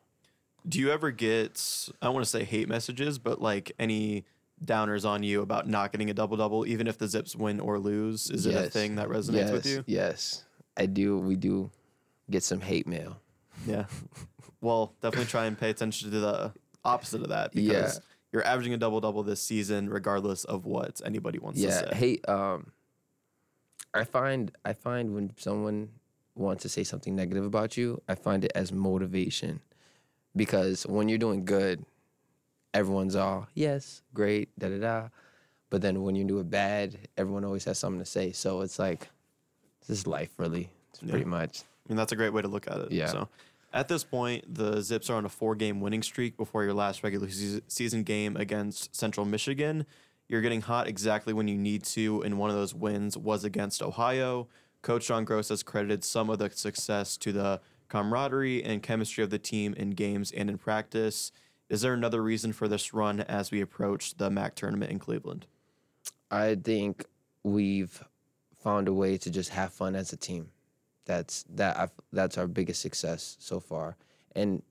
Do 0.68 0.78
you 0.78 0.90
ever 0.90 1.10
get, 1.12 1.88
I 2.00 2.06
don't 2.06 2.14
want 2.14 2.24
to 2.24 2.30
say 2.30 2.44
hate 2.44 2.68
messages, 2.68 3.18
but 3.18 3.40
like 3.40 3.72
any 3.78 4.24
downers 4.64 5.04
on 5.08 5.22
you 5.22 5.42
about 5.42 5.68
not 5.68 5.92
getting 5.92 6.10
a 6.10 6.14
double 6.14 6.36
double, 6.36 6.66
even 6.66 6.86
if 6.86 6.98
the 6.98 7.06
Zips 7.08 7.34
win 7.36 7.60
or 7.60 7.78
lose? 7.78 8.30
Is 8.30 8.46
it 8.46 8.54
a 8.54 8.68
thing 8.70 8.96
that 8.96 9.08
resonates 9.08 9.32
yes, 9.34 9.52
with 9.52 9.66
you? 9.66 9.84
Yes, 9.86 10.44
I 10.76 10.86
do. 10.86 11.18
We 11.18 11.36
do 11.36 11.70
get 12.30 12.42
some 12.42 12.60
hate 12.60 12.86
mail. 12.86 13.18
Yeah. 13.66 13.86
Well, 14.60 14.94
definitely 15.02 15.26
try 15.26 15.46
and 15.46 15.58
pay 15.58 15.70
attention 15.70 16.10
to 16.10 16.20
the 16.20 16.52
opposite 16.84 17.22
of 17.22 17.28
that 17.28 17.52
because 17.52 17.96
Yeah. 17.96 18.00
you're 18.32 18.46
averaging 18.46 18.74
a 18.74 18.76
double 18.78 19.00
double 19.00 19.22
this 19.22 19.40
season, 19.42 19.88
regardless 19.88 20.44
of 20.44 20.64
what 20.66 21.00
anybody 21.04 21.38
wants 21.38 21.60
yeah, 21.60 21.82
to 21.82 21.88
say. 21.90 21.94
hate. 21.96 22.28
Um, 22.28 22.72
I 23.94 24.04
find 24.04 24.50
I 24.64 24.72
find 24.72 25.14
when 25.14 25.32
someone 25.36 25.90
wants 26.34 26.62
to 26.62 26.68
say 26.68 26.82
something 26.84 27.14
negative 27.14 27.44
about 27.44 27.76
you, 27.76 28.00
I 28.08 28.14
find 28.14 28.44
it 28.44 28.52
as 28.54 28.72
motivation, 28.72 29.60
because 30.34 30.86
when 30.86 31.08
you're 31.08 31.18
doing 31.18 31.44
good, 31.44 31.84
everyone's 32.74 33.16
all 33.16 33.48
yes, 33.54 34.02
great, 34.14 34.56
da 34.58 34.68
da 34.68 34.78
da, 34.78 35.08
but 35.70 35.82
then 35.82 36.02
when 36.02 36.14
you 36.14 36.24
do 36.24 36.38
it 36.40 36.50
bad, 36.50 36.96
everyone 37.16 37.44
always 37.44 37.64
has 37.64 37.78
something 37.78 38.00
to 38.00 38.06
say. 38.06 38.32
So 38.32 38.60
it's 38.62 38.78
like, 38.78 39.08
this 39.80 39.90
is 39.98 40.06
life, 40.06 40.30
really. 40.38 40.70
It's 40.90 41.02
Yeah. 41.02 41.10
pretty 41.10 41.24
much. 41.26 41.60
I 41.60 41.88
mean, 41.92 41.96
that's 41.96 42.12
a 42.12 42.16
great 42.16 42.32
way 42.32 42.42
to 42.42 42.48
look 42.48 42.68
at 42.68 42.78
it. 42.78 42.92
Yeah. 42.92 43.06
So 43.08 43.28
at 43.72 43.88
this 43.88 44.04
point, 44.04 44.54
the 44.54 44.80
Zips 44.82 45.10
are 45.10 45.16
on 45.16 45.24
a 45.24 45.28
four 45.28 45.54
game 45.54 45.80
winning 45.80 46.02
streak 46.02 46.36
before 46.36 46.62
your 46.64 46.74
last 46.74 47.02
regular 47.02 47.28
season 47.68 48.02
game 48.02 48.36
against 48.36 48.94
Central 48.94 49.26
Michigan. 49.26 49.86
You're 50.28 50.40
getting 50.42 50.60
hot 50.62 50.88
exactly 50.88 51.32
when 51.32 51.48
you 51.48 51.58
need 51.58 51.84
to, 51.84 52.22
and 52.22 52.38
one 52.38 52.48
of 52.48 52.56
those 52.56 52.74
wins 52.74 53.16
was 53.18 53.44
against 53.44 53.82
Ohio. 53.82 54.48
Coach 54.80 55.06
John 55.08 55.26
Groce 55.26 55.50
has 55.50 55.62
credited 55.62 56.04
some 56.04 56.30
of 56.30 56.38
the 56.38 56.50
success 56.50 57.16
to 57.18 57.32
the 57.32 57.60
camaraderie 57.88 58.64
and 58.64 58.82
chemistry 58.82 59.22
of 59.22 59.30
the 59.30 59.38
team 59.38 59.74
in 59.74 59.90
games 59.90 60.32
and 60.32 60.48
in 60.48 60.58
practice. 60.58 61.32
Is 61.68 61.80
there 61.80 61.94
another 61.94 62.22
reason 62.22 62.52
for 62.52 62.68
this 62.68 62.92
run 62.92 63.20
as 63.20 63.50
we 63.50 63.60
approach 63.60 64.16
the 64.16 64.30
MAC 64.30 64.54
tournament 64.54 64.90
in 64.90 64.98
Cleveland? 64.98 65.46
I 66.30 66.54
think 66.54 67.06
we've 67.42 68.02
found 68.62 68.88
a 68.88 68.92
way 68.92 69.16
to 69.18 69.30
just 69.30 69.50
have 69.50 69.72
fun 69.72 69.94
as 69.94 70.12
a 70.12 70.16
team. 70.16 70.48
That's 71.04 71.44
that. 71.54 71.78
I've, 71.78 71.90
that's 72.12 72.38
our 72.38 72.46
biggest 72.46 72.80
success 72.80 73.36
so 73.40 73.58
far, 73.58 73.96
and 74.36 74.62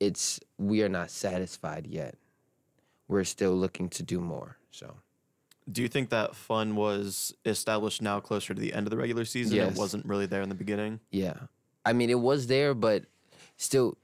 it's 0.00 0.40
we 0.56 0.82
are 0.82 0.88
not 0.88 1.10
satisfied 1.10 1.86
yet. 1.86 2.14
We're 3.08 3.24
still 3.24 3.54
looking 3.54 3.88
to 3.90 4.02
do 4.02 4.20
more. 4.20 4.56
So 4.70 4.94
Do 5.70 5.82
you 5.82 5.88
think 5.88 6.10
that 6.10 6.34
fun 6.34 6.76
was 6.76 7.34
established 7.44 8.00
now 8.00 8.20
closer 8.20 8.54
to 8.54 8.60
the 8.60 8.72
end 8.72 8.86
of 8.86 8.90
the 8.90 8.96
regular 8.96 9.24
season? 9.24 9.56
Yes. 9.56 9.72
It 9.72 9.78
wasn't 9.78 10.06
really 10.06 10.26
there 10.26 10.42
in 10.42 10.48
the 10.48 10.54
beginning. 10.54 11.00
yeah, 11.10 11.34
I 11.84 11.92
mean 11.92 12.08
it 12.10 12.20
was 12.20 12.46
there, 12.46 12.72
but 12.74 13.04
still, 13.56 13.98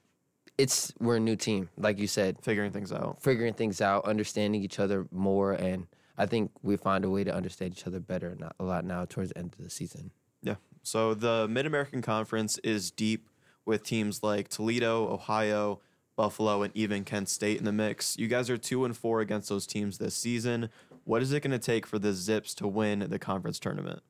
it's 0.59 0.93
we're 1.01 1.17
a 1.17 1.21
new 1.21 1.37
team, 1.37 1.69
like 1.77 1.99
you 1.99 2.07
said, 2.07 2.39
Figuring 2.43 2.73
things 2.73 2.93
out. 2.93 3.23
figuring 3.23 3.55
things 3.55 3.81
out, 3.81 4.05
understanding 4.05 4.63
each 4.63 4.79
other 4.79 5.07
more, 5.11 5.53
and 5.53 5.87
I 6.17 6.27
think 6.27 6.51
we 6.63 6.77
find 6.77 7.05
a 7.05 7.11
way 7.11 7.25
to 7.25 7.35
understand 7.35 7.73
each 7.73 7.87
other 7.87 8.01
better 8.01 8.37
not 8.39 8.55
a 8.61 8.65
lot 8.65 8.85
now 8.85 9.05
towards 9.05 9.31
the 9.31 9.39
end 9.39 9.55
of 9.59 9.65
the 9.65 9.71
season. 9.71 10.11
Yeah. 10.43 10.57
So 10.83 11.15
the 11.15 11.49
Mid 11.49 11.67
American 11.67 12.03
Conference 12.03 12.59
is 12.59 12.91
deep 12.91 13.29
with 13.65 13.83
teams 13.83 14.23
like 14.23 14.49
Toledo, 14.49 15.09
Ohio, 15.13 15.81
Buffalo, 16.17 16.63
and 16.63 16.77
even 16.77 17.05
Kent 17.05 17.29
State 17.29 17.59
in 17.59 17.65
the 17.65 17.73
mix. 17.73 18.17
You 18.19 18.29
guys 18.29 18.51
are 18.51 18.59
two 18.59 18.85
and 18.85 18.97
four 18.97 19.21
against 19.21 19.49
those 19.49 19.67
teams 19.67 19.99
this 19.99 20.15
season. 20.15 20.69
What 21.05 21.23
is 21.23 21.33
it 21.33 21.43
going 21.43 21.51
to 21.51 21.59
take 21.59 21.87
for 21.87 21.99
the 21.99 22.13
Zips 22.13 22.55
to 22.57 22.69
win 22.69 23.07
the 23.11 23.19
conference 23.19 23.59
tournament? 23.59 24.03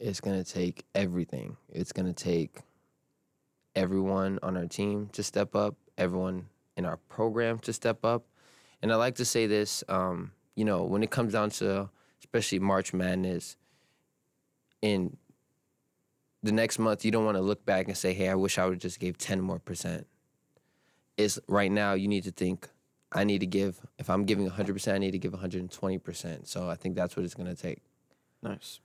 it's 0.00 0.20
going 0.20 0.42
to 0.42 0.50
take 0.50 0.86
everything. 0.94 1.56
It's 1.68 1.92
going 1.92 2.12
to 2.12 2.24
take 2.24 2.60
everyone 3.74 4.38
on 4.42 4.56
our 4.56 4.66
team 4.66 5.08
to 5.12 5.22
step 5.22 5.54
up, 5.54 5.76
everyone 5.96 6.46
in 6.76 6.84
our 6.84 6.96
program 7.08 7.58
to 7.60 7.72
step 7.72 8.04
up. 8.04 8.24
And 8.82 8.92
I 8.92 8.96
like 8.96 9.16
to 9.16 9.24
say 9.24 9.46
this, 9.46 9.84
um, 9.88 10.32
you 10.54 10.64
know, 10.64 10.84
when 10.84 11.02
it 11.02 11.10
comes 11.10 11.32
down 11.32 11.50
to 11.50 11.90
especially 12.20 12.58
March 12.58 12.92
Madness, 12.92 13.56
in 14.82 15.16
the 16.42 16.52
next 16.52 16.78
month, 16.78 17.04
you 17.04 17.10
don't 17.10 17.24
want 17.24 17.36
to 17.36 17.42
look 17.42 17.64
back 17.66 17.86
and 17.86 17.96
say, 17.96 18.14
hey, 18.14 18.28
I 18.28 18.34
wish 18.34 18.58
I 18.58 18.66
would 18.66 18.80
just 18.80 18.98
gave 18.98 19.18
10 19.18 19.40
more 19.40 19.58
percent. 19.58 20.06
It's 21.16 21.38
right 21.48 21.70
now, 21.70 21.92
you 21.94 22.08
need 22.08 22.24
to 22.24 22.30
think, 22.30 22.68
I 23.12 23.24
need 23.24 23.40
to 23.40 23.46
give, 23.46 23.80
if 23.98 24.08
I'm 24.08 24.24
giving 24.24 24.48
100%, 24.48 24.94
I 24.94 24.98
need 24.98 25.10
to 25.10 25.18
give 25.18 25.32
120%. 25.32 26.46
So 26.46 26.70
I 26.70 26.76
think 26.76 26.96
that's 26.96 27.16
what 27.16 27.24
it's 27.24 27.34
going 27.34 27.54
to 27.54 27.60
take. 27.60 27.82
Nice. 28.42 28.80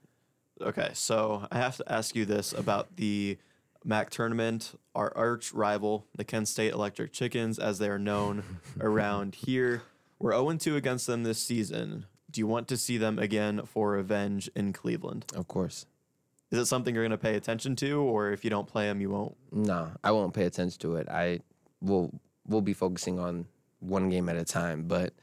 Okay, 0.62 0.89
so 0.94 1.48
I 1.51 1.58
have 1.58 1.77
to 1.77 1.92
ask 1.92 2.15
you 2.15 2.25
this 2.25 2.51
about 2.54 2.96
the 2.96 3.38
MAC 3.86 4.10
tournament. 4.10 4.77
Our 4.94 5.15
arch 5.15 5.54
rival, 5.54 6.08
the 6.15 6.24
Kent 6.24 6.48
State 6.48 6.74
Electric 6.74 7.13
Chickens, 7.13 7.60
as 7.60 7.80
they 7.80 7.88
are 7.88 8.00
known 8.00 8.44
around 8.80 9.36
here. 9.36 9.84
We're 10.20 10.32
0 10.32 10.58
2 10.58 10.75
against 10.75 11.08
them 11.08 11.24
this 11.24 11.39
season. 11.39 12.06
Do 12.32 12.42
you 12.42 12.48
want 12.48 12.68
to 12.70 12.77
see 12.77 12.98
them 12.98 13.20
again 13.20 13.62
for 13.65 13.92
revenge 13.92 14.50
in 14.56 14.74
Cleveland? 14.74 15.25
Of 15.36 15.48
course. 15.48 15.86
Is 16.51 16.60
it 16.60 16.65
something 16.65 16.94
you're 16.94 17.04
going 17.04 17.12
to 17.12 17.18
pay 17.18 17.36
attention 17.36 17.75
to, 17.77 18.00
or 18.00 18.32
if 18.32 18.44
you 18.44 18.50
don't 18.50 18.68
play 18.68 18.86
them, 18.88 19.01
you 19.01 19.10
won't? 19.10 19.36
No, 19.51 19.92
I 20.04 20.12
won't 20.12 20.34
pay 20.34 20.46
attention 20.46 20.80
to 20.82 20.96
it. 20.96 21.08
I 21.10 21.39
will 21.82 22.12
we'll 22.48 22.62
be 22.62 22.74
focusing 22.74 23.20
on 23.20 23.46
one 23.80 24.10
game 24.10 24.30
at 24.30 24.36
a 24.36 24.46
time. 24.46 24.84
But 24.84 25.13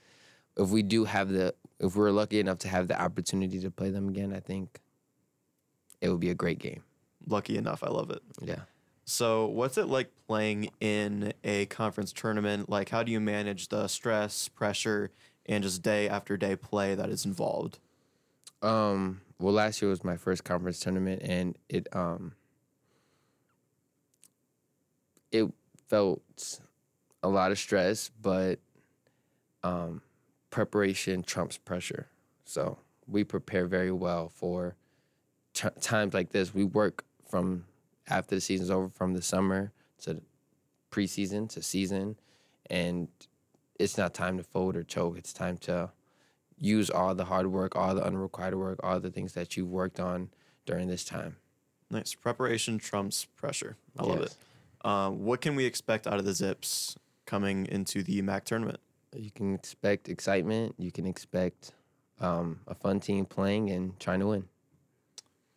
if 0.56 0.68
we 0.68 0.82
do 0.82 1.04
have 1.04 1.28
the 1.30 1.54
if 1.80 1.96
we're 1.96 2.10
lucky 2.10 2.38
enough 2.38 2.58
to 2.58 2.68
have 2.68 2.88
the 2.88 3.00
opportunity 3.00 3.60
to 3.60 3.70
play 3.70 3.90
them 3.90 4.08
again, 4.08 4.32
I 4.32 4.40
think 4.40 4.80
it 6.00 6.08
would 6.08 6.20
be 6.20 6.30
a 6.30 6.34
great 6.34 6.58
game. 6.58 6.82
Lucky 7.26 7.56
enough, 7.56 7.82
I 7.82 7.88
love 7.88 8.10
it. 8.10 8.22
Yeah. 8.40 8.60
So, 9.04 9.46
what's 9.46 9.78
it 9.78 9.88
like 9.88 10.10
playing 10.26 10.70
in 10.80 11.32
a 11.42 11.66
conference 11.66 12.12
tournament? 12.12 12.68
Like, 12.68 12.88
how 12.88 13.02
do 13.02 13.10
you 13.10 13.20
manage 13.20 13.68
the 13.68 13.88
stress, 13.88 14.48
pressure, 14.48 15.10
and 15.46 15.64
just 15.64 15.82
day 15.82 16.08
after 16.08 16.36
day 16.36 16.56
play 16.56 16.94
that 16.94 17.10
is 17.10 17.24
involved? 17.24 17.78
Um, 18.62 19.20
well, 19.38 19.52
last 19.52 19.82
year 19.82 19.90
was 19.90 20.04
my 20.04 20.16
first 20.16 20.44
conference 20.44 20.78
tournament, 20.78 21.22
and 21.24 21.58
it 21.68 21.88
um, 21.92 22.34
it 25.32 25.50
felt 25.88 26.60
a 27.22 27.28
lot 27.28 27.50
of 27.50 27.58
stress, 27.58 28.10
but 28.20 28.60
um, 29.64 30.02
preparation 30.50 31.22
trumps 31.22 31.58
pressure. 31.58 32.06
So 32.44 32.78
we 33.06 33.24
prepare 33.24 33.66
very 33.66 33.92
well 33.92 34.28
for 34.28 34.76
t- 35.54 35.68
times 35.80 36.14
like 36.14 36.30
this. 36.30 36.54
We 36.54 36.64
work 36.64 37.04
from 37.32 37.64
after 38.10 38.34
the 38.34 38.40
season's 38.42 38.68
over, 38.70 38.90
from 38.90 39.14
the 39.14 39.22
summer 39.22 39.72
to 40.02 40.20
preseason 40.90 41.48
to 41.48 41.62
season, 41.62 42.14
and 42.68 43.08
it's 43.78 43.96
not 43.96 44.12
time 44.12 44.36
to 44.36 44.44
fold 44.44 44.76
or 44.76 44.82
choke. 44.82 45.16
It's 45.16 45.32
time 45.32 45.56
to 45.68 45.90
use 46.58 46.90
all 46.90 47.14
the 47.14 47.24
hard 47.24 47.46
work, 47.46 47.74
all 47.74 47.94
the 47.94 48.04
unrequited 48.04 48.58
work, 48.58 48.80
all 48.84 49.00
the 49.00 49.10
things 49.10 49.32
that 49.32 49.56
you've 49.56 49.70
worked 49.70 49.98
on 49.98 50.28
during 50.66 50.88
this 50.88 51.04
time. 51.04 51.36
Nice. 51.90 52.14
Preparation 52.14 52.76
trumps 52.78 53.24
pressure. 53.24 53.78
I 53.98 54.02
love 54.02 54.20
Yes. 54.20 54.36
it. 54.82 54.86
Um, 54.86 55.24
what 55.24 55.40
can 55.40 55.56
we 55.56 55.64
expect 55.64 56.06
out 56.06 56.18
of 56.18 56.26
the 56.26 56.34
Zips 56.34 56.98
coming 57.24 57.66
into 57.66 58.02
the 58.02 58.20
MAC 58.20 58.44
tournament? 58.44 58.80
You 59.16 59.30
can 59.30 59.54
expect 59.54 60.10
excitement. 60.10 60.74
You 60.76 60.92
can 60.92 61.06
expect 61.06 61.72
um, 62.20 62.60
a 62.66 62.74
fun 62.74 63.00
team 63.00 63.24
playing 63.24 63.70
and 63.70 63.98
trying 63.98 64.20
to 64.20 64.26
win. 64.26 64.48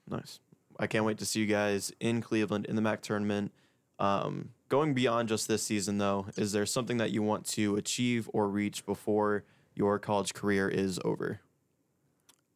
Nice. 0.10 0.39
I 0.79 0.88
can't 0.88 1.05
wait 1.05 1.17
to 1.20 1.25
see 1.25 1.39
you 1.39 1.46
guys 1.46 1.91
in 2.00 2.22
Cleveland 2.22 2.65
in 2.65 2.75
the 2.75 2.82
MAC 2.82 3.01
tournament. 3.01 3.51
Um, 4.00 4.50
going 4.70 4.94
beyond 4.94 5.29
just 5.29 5.48
this 5.48 5.63
season, 5.63 5.98
though, 6.00 6.27
is 6.36 6.51
there 6.51 6.65
something 6.65 6.98
that 6.98 7.12
you 7.12 7.24
want 7.24 7.46
to 7.48 7.75
achieve 7.77 8.29
or 8.34 8.48
reach 8.50 8.86
before 8.86 9.44
your 9.74 10.00
college 10.00 10.34
career 10.34 10.67
is 10.67 11.00
over? 11.05 11.39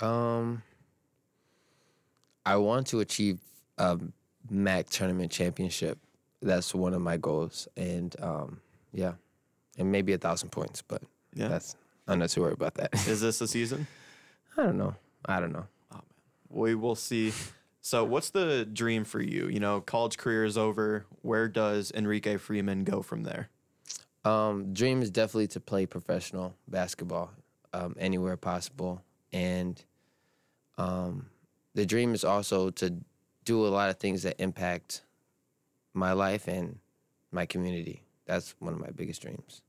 Um, 0.01 0.63
I 2.45 2.57
want 2.57 2.87
to 2.87 2.99
achieve 2.99 3.39
a 3.77 3.99
MAC 4.49 4.89
tournament 4.89 5.31
championship. 5.31 5.97
That's 6.41 6.73
one 6.73 6.93
of 6.93 7.01
my 7.01 7.17
goals, 7.17 7.67
and 7.75 8.15
um, 8.21 8.61
yeah, 8.93 9.13
and 9.77 9.91
maybe 9.91 10.13
a 10.13 10.17
thousand 10.17 10.49
points. 10.49 10.81
But 10.81 11.01
Yeah. 11.33 11.49
that's 11.49 11.75
I'm 12.07 12.19
not 12.19 12.29
too 12.29 12.41
worried 12.41 12.53
about 12.53 12.75
that. 12.75 12.93
Is 13.07 13.19
this 13.21 13.39
the 13.39 13.47
season? 13.47 13.87
I 14.57 14.63
don't 14.63 14.77
know. 14.77 14.95
I 15.25 15.39
don't 15.41 15.51
know. 15.51 15.65
Oh 15.91 15.95
man, 15.95 16.03
We 16.49 16.75
will 16.75 16.95
see. 16.95 17.33
So, 17.81 18.03
what's 18.03 18.29
the 18.29 18.65
dream 18.65 19.05
for 19.05 19.21
you? 19.21 19.47
You 19.47 19.59
know, 19.59 19.81
college 19.81 20.17
career 20.17 20.43
is 20.43 20.57
over. 20.57 21.05
Where 21.21 21.47
does 21.47 21.91
Enrique 21.95 22.37
Freeman 22.37 22.83
go 22.83 23.01
from 23.01 23.23
there? 23.23 23.49
Um, 24.25 24.73
dream 24.73 25.01
is 25.01 25.09
definitely 25.09 25.47
to 25.47 25.59
play 25.59 25.85
professional 25.85 26.55
basketball 26.67 27.31
um, 27.73 27.95
anywhere 27.97 28.35
possible, 28.35 29.01
and 29.31 29.81
um, 30.77 31.27
the 31.73 31.85
dream 31.85 32.13
is 32.13 32.23
also 32.23 32.69
to 32.71 32.95
do 33.45 33.65
a 33.65 33.69
lot 33.69 33.89
of 33.89 33.97
things 33.97 34.23
that 34.23 34.35
impact 34.39 35.01
my 35.93 36.11
life 36.11 36.47
and 36.47 36.79
my 37.31 37.45
community. 37.45 38.03
That's 38.25 38.55
one 38.59 38.73
of 38.73 38.79
my 38.79 38.89
biggest 38.95 39.21
dreams. 39.21 39.61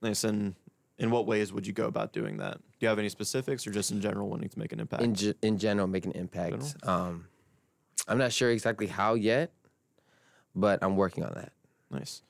Nice. 0.00 0.24
And 0.24 0.54
in 0.98 1.10
what 1.10 1.26
ways 1.26 1.52
would 1.52 1.66
you 1.66 1.72
go 1.72 1.86
about 1.86 2.12
doing 2.12 2.38
that? 2.38 2.54
Do 2.56 2.62
you 2.80 2.88
have 2.88 2.98
any 2.98 3.08
specifics, 3.08 3.66
or 3.66 3.70
just 3.70 3.90
in 3.90 4.00
general 4.00 4.28
wanting 4.28 4.48
to 4.48 4.58
make 4.58 4.72
an 4.72 4.80
impact? 4.80 5.02
In 5.02 5.14
ge- 5.14 5.34
in 5.42 5.58
general, 5.58 5.86
make 5.86 6.06
an 6.06 6.12
impact. 6.12 6.76
Um, 6.84 7.26
I'm 8.06 8.18
not 8.18 8.32
sure 8.32 8.50
exactly 8.50 8.86
how 8.86 9.14
yet, 9.14 9.52
but 10.54 10.78
I'm 10.82 10.96
working 10.96 11.24
on 11.24 11.32
that. 11.34 11.52
nice. 11.90 12.22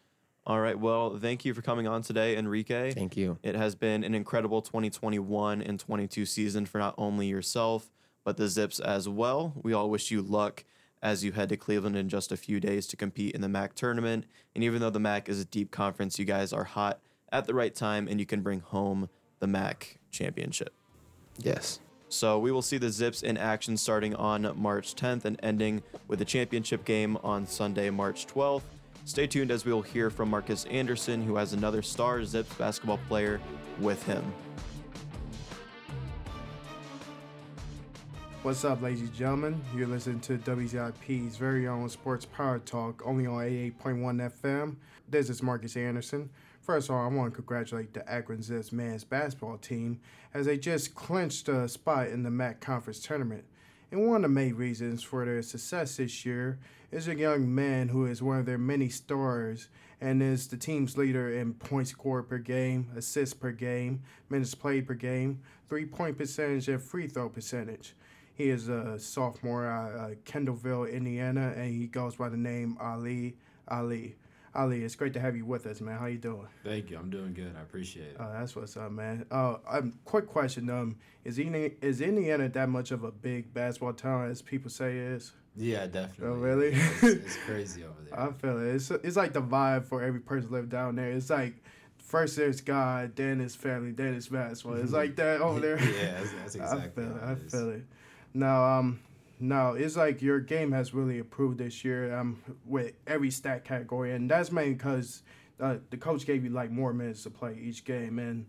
All 0.47 0.61
right. 0.61 0.79
Well, 0.79 1.19
thank 1.19 1.45
you 1.45 1.53
for 1.53 1.61
coming 1.61 1.87
on 1.87 2.01
today, 2.01 2.37
Enrique. 2.39 2.93
Thank 2.93 3.19
you. 3.19 3.39
It 3.43 3.55
has 3.55 3.75
been 3.75 4.03
an 4.03 4.15
incredible 4.15 4.63
2021 4.63 5.61
and 5.61 5.79
22 5.79 6.25
season 6.25 6.65
for 6.65 6.79
not 6.79 6.95
only 6.97 7.27
yourself, 7.27 7.91
but 8.25 8.39
the 8.39 8.49
Zips 8.49 8.81
as 8.81 9.11
well. 9.11 9.53
We 9.63 9.75
all 9.75 9.91
wish 9.91 10.11
you 10.11 10.23
luck 10.23 10.65
as 11.03 11.23
you 11.23 11.33
head 11.33 11.51
to 11.51 11.57
Cleveland 11.59 11.97
in 11.97 12.09
just 12.09 12.33
a 12.33 12.37
few 12.37 12.61
days 12.61 12.87
to 12.87 12.97
compete 12.97 13.35
in 13.35 13.43
the 13.43 13.49
MAC 13.49 13.75
tournament. 13.75 14.25
And 14.55 14.65
even 14.65 14.81
though 14.81 14.91
the 14.91 14.99
MAC 14.99 15.29
is 15.29 15.39
a 15.41 15.45
deep 15.45 15.71
conference, 15.71 16.19
you 16.19 16.25
guys 16.25 16.53
are 16.53 16.65
hot 16.65 17.01
at 17.31 17.47
the 17.47 17.55
right 17.55 17.75
time 17.75 18.09
and 18.09 18.19
you 18.19 18.25
can 18.27 18.41
bring 18.41 18.61
home 18.61 19.11
the 19.41 19.47
MAC 19.47 19.99
championship. 20.11 20.73
Yes. 21.39 21.81
So 22.11 22.39
we 22.39 22.51
will 22.51 22.63
see 22.63 22.79
the 22.79 22.91
Zips 22.91 23.23
in 23.23 23.37
action 23.37 23.77
starting 23.77 24.15
on 24.15 24.51
March 24.57 24.95
10th 24.95 25.27
and 25.27 25.39
ending 25.43 25.83
with 26.07 26.19
the 26.19 26.25
championship 26.25 26.87
game 26.87 27.19
on 27.23 27.47
Sunday, 27.47 27.91
March 27.91 28.27
12th. 28.27 28.63
Stay 29.05 29.27
tuned 29.27 29.51
as 29.51 29.67
we 29.67 29.73
will 29.73 29.83
hear 29.83 30.09
from 30.09 30.31
Marcus 30.31 30.65
Anderson, 30.67 31.23
who 31.23 31.37
has 31.37 31.53
another 31.53 31.83
star 31.83 32.25
Zips 32.25 32.53
basketball 32.55 32.99
player 33.09 33.41
with 33.79 34.03
him. 34.05 34.25
What's 38.43 38.65
up, 38.65 38.81
ladies 38.81 39.01
and 39.01 39.13
gentlemen? 39.13 39.61
You're 39.77 39.89
listening 39.89 40.21
to 40.21 40.39
WZIP's 40.39 41.37
very 41.37 41.69
own 41.69 41.89
Sports 41.91 42.25
Power 42.25 42.59
Talk, 42.61 43.03
only 43.05 43.27
on 43.27 43.45
88.1 43.45 44.31
FM. 44.43 44.77
This 45.11 45.29
is 45.29 45.43
Marcus 45.43 45.77
Anderson. 45.77 46.31
First 46.69 46.91
of 46.91 46.97
all, 46.97 47.03
I 47.03 47.09
want 47.09 47.33
to 47.33 47.35
congratulate 47.35 47.95
the 47.95 48.07
Akron 48.07 48.43
Zips 48.43 48.73
men's 48.73 49.03
basketball 49.03 49.57
team 49.57 50.01
as 50.35 50.45
they 50.45 50.59
just 50.59 50.95
clinched 50.95 51.49
a 51.49 51.67
spot 51.67 52.09
in 52.09 52.25
the 52.25 52.31
MAC 52.31 52.61
Conference 52.61 53.01
Tournament. 53.01 53.45
And 53.91 54.07
one 54.07 54.17
of 54.17 54.23
the 54.25 54.29
main 54.29 54.55
reasons 54.55 55.03
for 55.03 55.25
their 55.25 55.41
success 55.41 55.97
this 55.97 56.27
year 56.27 56.59
is 56.91 57.09
a 57.09 57.15
young 57.15 57.55
man 57.55 57.89
who 57.89 58.05
is 58.05 58.23
one 58.23 58.39
of 58.39 58.45
their 58.45 58.59
many 58.59 58.91
stars 58.91 59.69
and 60.03 60.23
is 60.23 60.47
the 60.47 60.59
team's 60.59 60.99
leader 60.99 61.33
in 61.33 61.55
points 61.55 61.93
scored 61.93 62.29
per 62.29 62.37
game, 62.37 62.91
assists 62.95 63.33
per 63.33 63.51
game, 63.51 64.03
minutes 64.29 64.55
played 64.55 64.87
per 64.87 64.93
game, 64.93 65.41
three 65.71 65.87
point 65.87 66.19
percentage, 66.19 66.69
and 66.69 66.83
free 66.83 67.07
throw 67.07 67.31
percentage. 67.31 67.95
He 68.35 68.51
is 68.51 68.69
a 68.69 68.99
sophomore 68.99 69.65
at 69.65 70.23
Kendallville, 70.27 70.93
Indiana, 70.93 71.55
and 71.57 71.71
he 71.71 71.87
goes 71.87 72.17
by 72.17 72.29
the 72.29 72.37
name 72.37 72.77
Ali 72.79 73.39
Ali. 73.69 74.17
Ali, 74.59 74.83
it's 74.83 74.97
great 74.97 75.13
to 75.13 75.21
have 75.21 75.37
you 75.37 75.45
with 75.45 75.67
us, 75.67 75.81
man. 75.81 75.99
How 75.99 76.07
you 76.07 76.19
doing? 76.19 76.49
Thank 76.65 76.91
you. 76.91 76.99
I'm 76.99 77.11
doing 77.11 77.33
good. 77.33 77.55
I 77.57 77.63
appreciate 77.63 78.09
it. 78.09 78.17
Oh, 78.19 78.29
that's 78.33 78.57
what's 78.57 78.77
up, 78.77 78.91
man. 78.91 79.25
Uh, 79.31 79.57
um, 79.69 79.95
quick 80.05 80.27
question. 80.27 80.69
Um, 80.69 80.97
is 81.25 81.39
Indiana, 81.39 81.75
is 81.81 82.01
Indiana 82.01 82.49
that 82.49 82.69
much 82.69 82.91
of 82.91 83.05
a 83.05 83.13
big 83.13 83.55
basketball 83.55 83.93
town 83.93 84.29
as 84.31 84.43
people 84.43 84.69
say 84.71 84.91
it 84.99 85.13
is? 85.13 85.33
yeah, 85.55 85.87
definitely. 85.87 86.27
Oh, 86.27 86.33
really? 86.35 86.69
It's, 86.69 87.03
it's 87.03 87.37
crazy 87.47 87.85
over 87.85 87.95
there. 88.09 88.19
I 88.21 88.33
feel 88.33 88.59
it. 88.61 88.75
It's 88.75 88.91
it's 88.91 89.17
like 89.17 89.33
the 89.33 89.43
vibe 89.43 89.85
for 89.87 90.03
every 90.03 90.21
person 90.21 90.51
live 90.51 90.69
down 90.69 90.97
there. 90.97 91.13
It's 91.13 91.31
like 91.31 91.55
first 91.99 92.37
there's 92.37 92.61
God, 92.61 93.15
then 93.15 93.41
it's 93.41 93.55
family, 93.55 93.93
then 93.93 94.15
it's 94.15 94.27
basketball. 94.29 94.81
It's 94.81 94.93
like 94.93 95.15
that 95.23 95.41
over 95.41 95.61
there. 95.61 95.79
yeah, 95.81 96.19
that's, 96.19 96.33
that's 96.33 96.57
I 96.61 96.63
exactly 96.65 97.05
feel 97.05 97.17
it. 97.17 97.23
how 97.23 97.31
I 97.31 97.35
feel 97.37 97.71
it. 97.71 97.85
Now, 98.35 98.65
um, 98.79 98.99
now 99.41 99.73
it's 99.73 99.97
like 99.97 100.23
your 100.23 100.41
game 100.41 100.73
has 100.73 100.95
really 100.95 101.19
improved 101.19 101.59
this 101.59 101.85
year. 101.85 102.15
Um, 102.15 102.43
with 102.65 102.93
every 103.07 103.31
stat 103.31 103.65
category, 103.65 104.13
and 104.13 104.31
that's 104.31 104.53
mainly 104.53 104.75
because 104.75 105.23
uh, 105.61 105.77
the 105.91 105.97
coach 105.97 106.27
gave 106.27 106.45
you 106.45 106.51
like 106.51 106.71
more 106.71 106.93
minutes 106.93 107.23
to 107.25 107.31
play 107.31 107.59
each 107.61 107.85
game. 107.85 108.19
And 108.19 108.47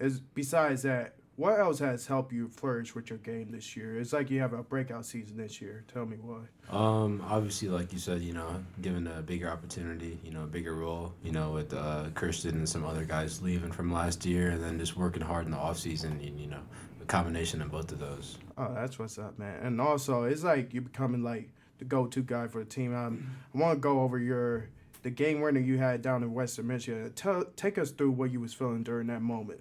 is 0.00 0.20
besides 0.20 0.82
that, 0.82 1.16
what 1.36 1.60
else 1.60 1.78
has 1.80 2.06
helped 2.06 2.32
you 2.32 2.48
flourish 2.48 2.94
with 2.94 3.10
your 3.10 3.18
game 3.18 3.50
this 3.50 3.76
year? 3.76 3.98
It's 3.98 4.12
like 4.12 4.30
you 4.30 4.40
have 4.40 4.54
a 4.54 4.62
breakout 4.62 5.04
season 5.04 5.36
this 5.36 5.60
year. 5.60 5.84
Tell 5.92 6.06
me 6.06 6.16
why. 6.16 6.40
Um, 6.70 7.22
obviously, 7.28 7.68
like 7.68 7.92
you 7.92 7.98
said, 7.98 8.22
you 8.22 8.32
know, 8.32 8.64
given 8.80 9.06
a 9.06 9.20
bigger 9.20 9.50
opportunity, 9.50 10.18
you 10.24 10.30
know, 10.30 10.44
a 10.44 10.46
bigger 10.46 10.74
role, 10.74 11.12
you 11.22 11.32
know, 11.32 11.50
with 11.50 11.74
uh, 11.74 12.06
Kirsten 12.14 12.56
and 12.56 12.68
some 12.68 12.84
other 12.84 13.04
guys 13.04 13.42
leaving 13.42 13.70
from 13.70 13.92
last 13.92 14.24
year, 14.24 14.50
and 14.50 14.62
then 14.62 14.78
just 14.78 14.96
working 14.96 15.22
hard 15.22 15.44
in 15.44 15.50
the 15.50 15.58
off 15.58 15.78
season, 15.78 16.12
and 16.12 16.40
you 16.40 16.46
know, 16.46 16.62
a 17.02 17.04
combination 17.04 17.60
of 17.60 17.70
both 17.70 17.92
of 17.92 17.98
those. 17.98 18.38
Oh, 18.58 18.72
that's 18.74 18.98
what's 18.98 19.18
up, 19.18 19.38
man. 19.38 19.58
And 19.62 19.80
also, 19.80 20.24
it's 20.24 20.42
like 20.42 20.72
you're 20.72 20.82
becoming 20.82 21.22
like 21.22 21.50
the 21.78 21.84
go-to 21.84 22.22
guy 22.22 22.48
for 22.48 22.60
the 22.60 22.64
team. 22.64 22.94
Um, 22.94 23.30
I 23.54 23.58
want 23.58 23.76
to 23.76 23.80
go 23.80 24.00
over 24.00 24.18
your 24.18 24.68
the 25.02 25.10
game 25.10 25.40
winner 25.40 25.60
you 25.60 25.78
had 25.78 26.02
down 26.02 26.22
in 26.22 26.32
Western 26.32 26.66
Michigan. 26.66 27.12
Tell, 27.14 27.44
take 27.54 27.78
us 27.78 27.90
through 27.90 28.10
what 28.12 28.32
you 28.32 28.40
was 28.40 28.52
feeling 28.54 28.82
during 28.82 29.06
that 29.08 29.22
moment. 29.22 29.60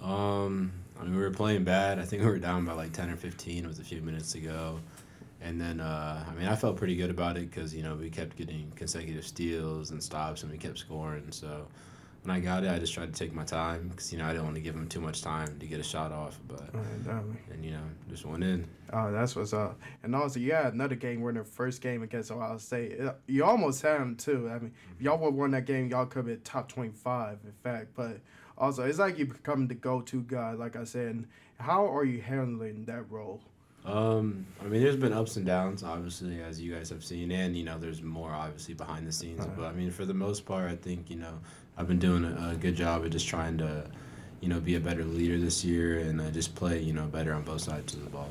Um, 0.00 0.72
I 1.00 1.04
mean, 1.04 1.16
we 1.16 1.22
were 1.22 1.30
playing 1.30 1.64
bad. 1.64 1.98
I 1.98 2.04
think 2.04 2.22
we 2.22 2.28
were 2.28 2.38
down 2.38 2.64
by 2.64 2.72
like 2.72 2.92
ten 2.92 3.10
or 3.10 3.16
fifteen 3.16 3.66
with 3.66 3.80
a 3.80 3.84
few 3.84 4.00
minutes 4.00 4.32
to 4.32 4.40
go, 4.40 4.80
and 5.40 5.60
then 5.60 5.80
uh, 5.80 6.24
I 6.28 6.34
mean, 6.34 6.46
I 6.46 6.56
felt 6.56 6.76
pretty 6.76 6.94
good 6.96 7.10
about 7.10 7.36
it 7.36 7.50
because 7.50 7.74
you 7.74 7.82
know 7.82 7.94
we 7.94 8.10
kept 8.10 8.36
getting 8.36 8.70
consecutive 8.76 9.26
steals 9.26 9.90
and 9.90 10.02
stops, 10.02 10.42
and 10.42 10.52
we 10.52 10.58
kept 10.58 10.78
scoring. 10.78 11.26
So, 11.30 11.66
when 12.24 12.34
I 12.34 12.40
got 12.40 12.64
it, 12.64 12.70
I 12.70 12.78
just 12.78 12.94
tried 12.94 13.12
to 13.12 13.18
take 13.18 13.34
my 13.34 13.44
time 13.44 13.88
because 13.88 14.10
you 14.10 14.18
know 14.18 14.24
I 14.24 14.28
didn't 14.32 14.44
want 14.44 14.56
to 14.56 14.62
give 14.62 14.74
him 14.74 14.88
too 14.88 15.00
much 15.00 15.20
time 15.20 15.58
to 15.58 15.66
get 15.66 15.78
a 15.78 15.82
shot 15.82 16.10
off. 16.10 16.40
But 16.48 16.70
Oh, 16.74 17.22
and 17.52 17.62
you 17.64 17.72
know 17.72 17.82
just 18.08 18.24
went 18.24 18.42
in. 18.42 18.66
Oh, 18.92 19.12
that's 19.12 19.36
what's 19.36 19.52
up. 19.52 19.78
And 20.02 20.14
also, 20.16 20.40
you 20.40 20.52
had 20.54 20.72
another 20.72 20.94
game 20.94 21.20
winner, 21.20 21.44
first 21.44 21.82
game 21.82 22.02
against 22.02 22.30
Ohio 22.30 22.56
State. 22.56 22.98
You 23.26 23.44
almost 23.44 23.82
had 23.82 24.00
him 24.00 24.16
too. 24.16 24.48
I 24.50 24.58
mean, 24.58 24.72
if 24.96 25.02
y'all 25.02 25.18
would 25.18 25.26
have 25.26 25.34
won 25.34 25.50
that 25.50 25.66
game, 25.66 25.90
y'all 25.90 26.06
could 26.06 26.20
have 26.20 26.26
been 26.26 26.40
top 26.40 26.68
twenty-five, 26.68 27.38
in 27.44 27.52
fact. 27.62 27.88
But 27.94 28.20
also, 28.56 28.84
it's 28.84 28.98
like 28.98 29.18
you 29.18 29.26
become 29.26 29.68
the 29.68 29.74
go-to 29.74 30.22
guy. 30.22 30.52
Like 30.52 30.76
I 30.76 30.84
said, 30.84 31.08
and 31.08 31.26
how 31.58 31.86
are 31.94 32.04
you 32.04 32.22
handling 32.22 32.86
that 32.86 33.10
role? 33.10 33.42
Um, 33.84 34.46
I 34.62 34.64
mean, 34.64 34.82
there's 34.82 34.96
been 34.96 35.12
ups 35.12 35.36
and 35.36 35.44
downs, 35.44 35.82
obviously, 35.82 36.40
as 36.40 36.58
you 36.58 36.74
guys 36.74 36.88
have 36.88 37.04
seen, 37.04 37.30
and 37.30 37.54
you 37.54 37.64
know, 37.64 37.78
there's 37.78 38.00
more 38.00 38.30
obviously 38.30 38.72
behind 38.72 39.06
the 39.06 39.12
scenes. 39.12 39.44
But 39.56 39.66
I 39.66 39.72
mean, 39.72 39.90
for 39.90 40.06
the 40.06 40.14
most 40.14 40.46
part, 40.46 40.70
I 40.70 40.76
think 40.76 41.10
you 41.10 41.16
know, 41.16 41.38
I've 41.76 41.88
been 41.88 41.98
doing 41.98 42.24
a, 42.24 42.50
a 42.52 42.56
good 42.56 42.76
job 42.76 43.04
of 43.04 43.10
just 43.10 43.26
trying 43.28 43.58
to, 43.58 43.84
you 44.40 44.48
know, 44.48 44.60
be 44.60 44.76
a 44.76 44.80
better 44.80 45.04
leader 45.04 45.38
this 45.38 45.64
year 45.64 45.98
and 45.98 46.20
uh, 46.20 46.30
just 46.30 46.54
play, 46.54 46.80
you 46.80 46.92
know, 46.92 47.06
better 47.06 47.32
on 47.32 47.42
both 47.42 47.62
sides 47.62 47.94
of 47.94 48.04
the 48.04 48.10
ball. 48.10 48.28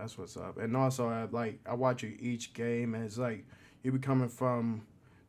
That's 0.00 0.16
what's 0.16 0.36
up. 0.36 0.58
And 0.58 0.74
also, 0.76 1.08
I 1.08 1.26
like 1.30 1.60
I 1.66 1.74
watch 1.74 2.02
you 2.02 2.16
each 2.18 2.54
game, 2.54 2.94
and 2.94 3.04
it's 3.04 3.18
like 3.18 3.44
you're 3.82 3.92
becoming 3.92 4.30
from 4.30 4.82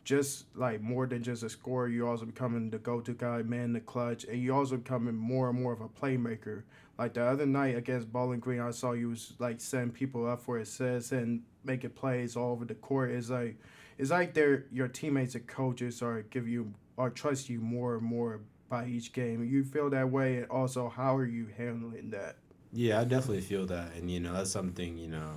just 0.06 0.46
like 0.56 0.82
more 0.82 1.06
than 1.06 1.22
just 1.24 1.44
a 1.44 1.50
scorer. 1.50 1.90
You're 1.90 2.08
also 2.08 2.26
becoming 2.26 2.70
the 2.70 2.80
go-to 2.80 3.14
guy, 3.14 3.42
man, 3.42 3.74
the 3.74 3.82
clutch, 3.82 4.24
and 4.24 4.42
you're 4.42 4.56
also 4.56 4.78
becoming 4.78 5.16
more 5.16 5.50
and 5.50 5.62
more 5.62 5.74
of 5.74 5.82
a 5.82 5.90
playmaker. 5.90 6.64
Like 6.98 7.14
the 7.16 7.24
other 7.24 7.46
night 7.46 7.76
against 7.76 8.12
Bowling 8.12 8.40
Green, 8.40 8.62
I 8.62 8.72
saw 8.72 8.94
you 8.94 9.10
was 9.10 9.34
like 9.40 9.60
setting 9.60 9.92
people 9.92 10.26
up 10.26 10.42
for 10.42 10.58
assists 10.58 11.12
and 11.12 11.42
making 11.66 11.90
plays 11.92 12.38
all 12.38 12.54
over 12.54 12.64
the 12.64 12.76
court. 12.76 13.12
It's 13.12 13.30
like 13.30 13.58
it's 13.98 14.10
like 14.10 14.34
they're 14.34 14.66
your 14.72 14.88
teammates 14.88 15.36
and 15.36 15.46
coaches 15.48 16.02
are 16.02 16.22
giving 16.22 16.52
you 16.52 16.74
or 16.98 17.10
trust 17.10 17.50
you 17.50 17.60
more 17.62 17.96
and 17.96 18.04
more 18.04 18.42
by 18.70 18.86
each 18.86 19.12
game. 19.14 19.44
You 19.44 19.64
feel 19.64 19.90
that 19.90 20.10
way, 20.10 20.38
and 20.38 20.46
also 20.48 20.90
how 20.90 21.16
are 21.16 21.26
you 21.26 21.48
handling 21.58 22.10
that? 22.12 22.36
Yeah, 22.74 23.02
I 23.02 23.04
definitely 23.04 23.42
feel 23.42 23.66
that, 23.68 23.94
and 23.96 24.10
you 24.10 24.20
know, 24.20 24.34
that's 24.34 24.52
something 24.52 24.98
you 24.98 25.08
know. 25.10 25.32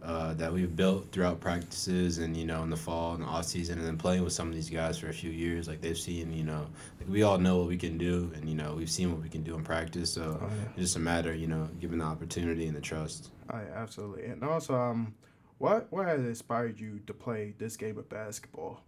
Uh, 0.00 0.32
that 0.34 0.52
we've 0.52 0.76
built 0.76 1.10
throughout 1.10 1.40
practices 1.40 2.18
and 2.18 2.36
you 2.36 2.44
know 2.46 2.62
in 2.62 2.70
the 2.70 2.76
fall 2.76 3.14
and 3.14 3.22
the 3.24 3.26
off 3.26 3.44
season 3.44 3.78
and 3.78 3.86
then 3.86 3.98
playing 3.98 4.22
with 4.22 4.32
some 4.32 4.46
of 4.46 4.54
these 4.54 4.70
guys 4.70 4.96
for 4.96 5.08
a 5.08 5.12
few 5.12 5.28
years 5.28 5.66
like 5.66 5.80
they've 5.80 5.98
seen 5.98 6.32
you 6.32 6.44
know 6.44 6.68
like 7.00 7.08
we 7.08 7.24
all 7.24 7.36
know 7.36 7.56
what 7.58 7.66
we 7.66 7.76
can 7.76 7.98
do 7.98 8.30
and 8.36 8.48
you 8.48 8.54
know 8.54 8.74
we've 8.74 8.88
seen 8.92 9.10
what 9.10 9.20
we 9.20 9.28
can 9.28 9.42
do 9.42 9.56
in 9.56 9.64
practice 9.64 10.12
so 10.12 10.38
Oh, 10.40 10.46
yeah. 10.46 10.68
it's 10.74 10.82
just 10.82 10.96
a 10.96 11.00
matter 11.00 11.34
you 11.34 11.48
know 11.48 11.68
given 11.80 11.98
the 11.98 12.04
opportunity 12.04 12.68
and 12.68 12.76
the 12.76 12.80
trust 12.80 13.30
Oh, 13.52 13.58
yeah, 13.58 13.74
absolutely. 13.74 14.26
And 14.26 14.44
also, 14.44 14.76
um, 14.76 15.14
what 15.58 15.88
what 15.90 16.06
has 16.06 16.20
inspired 16.20 16.78
you 16.78 17.00
to 17.08 17.12
play 17.12 17.54
this 17.58 17.76
game 17.76 17.98
of 17.98 18.08
basketball? 18.08 18.84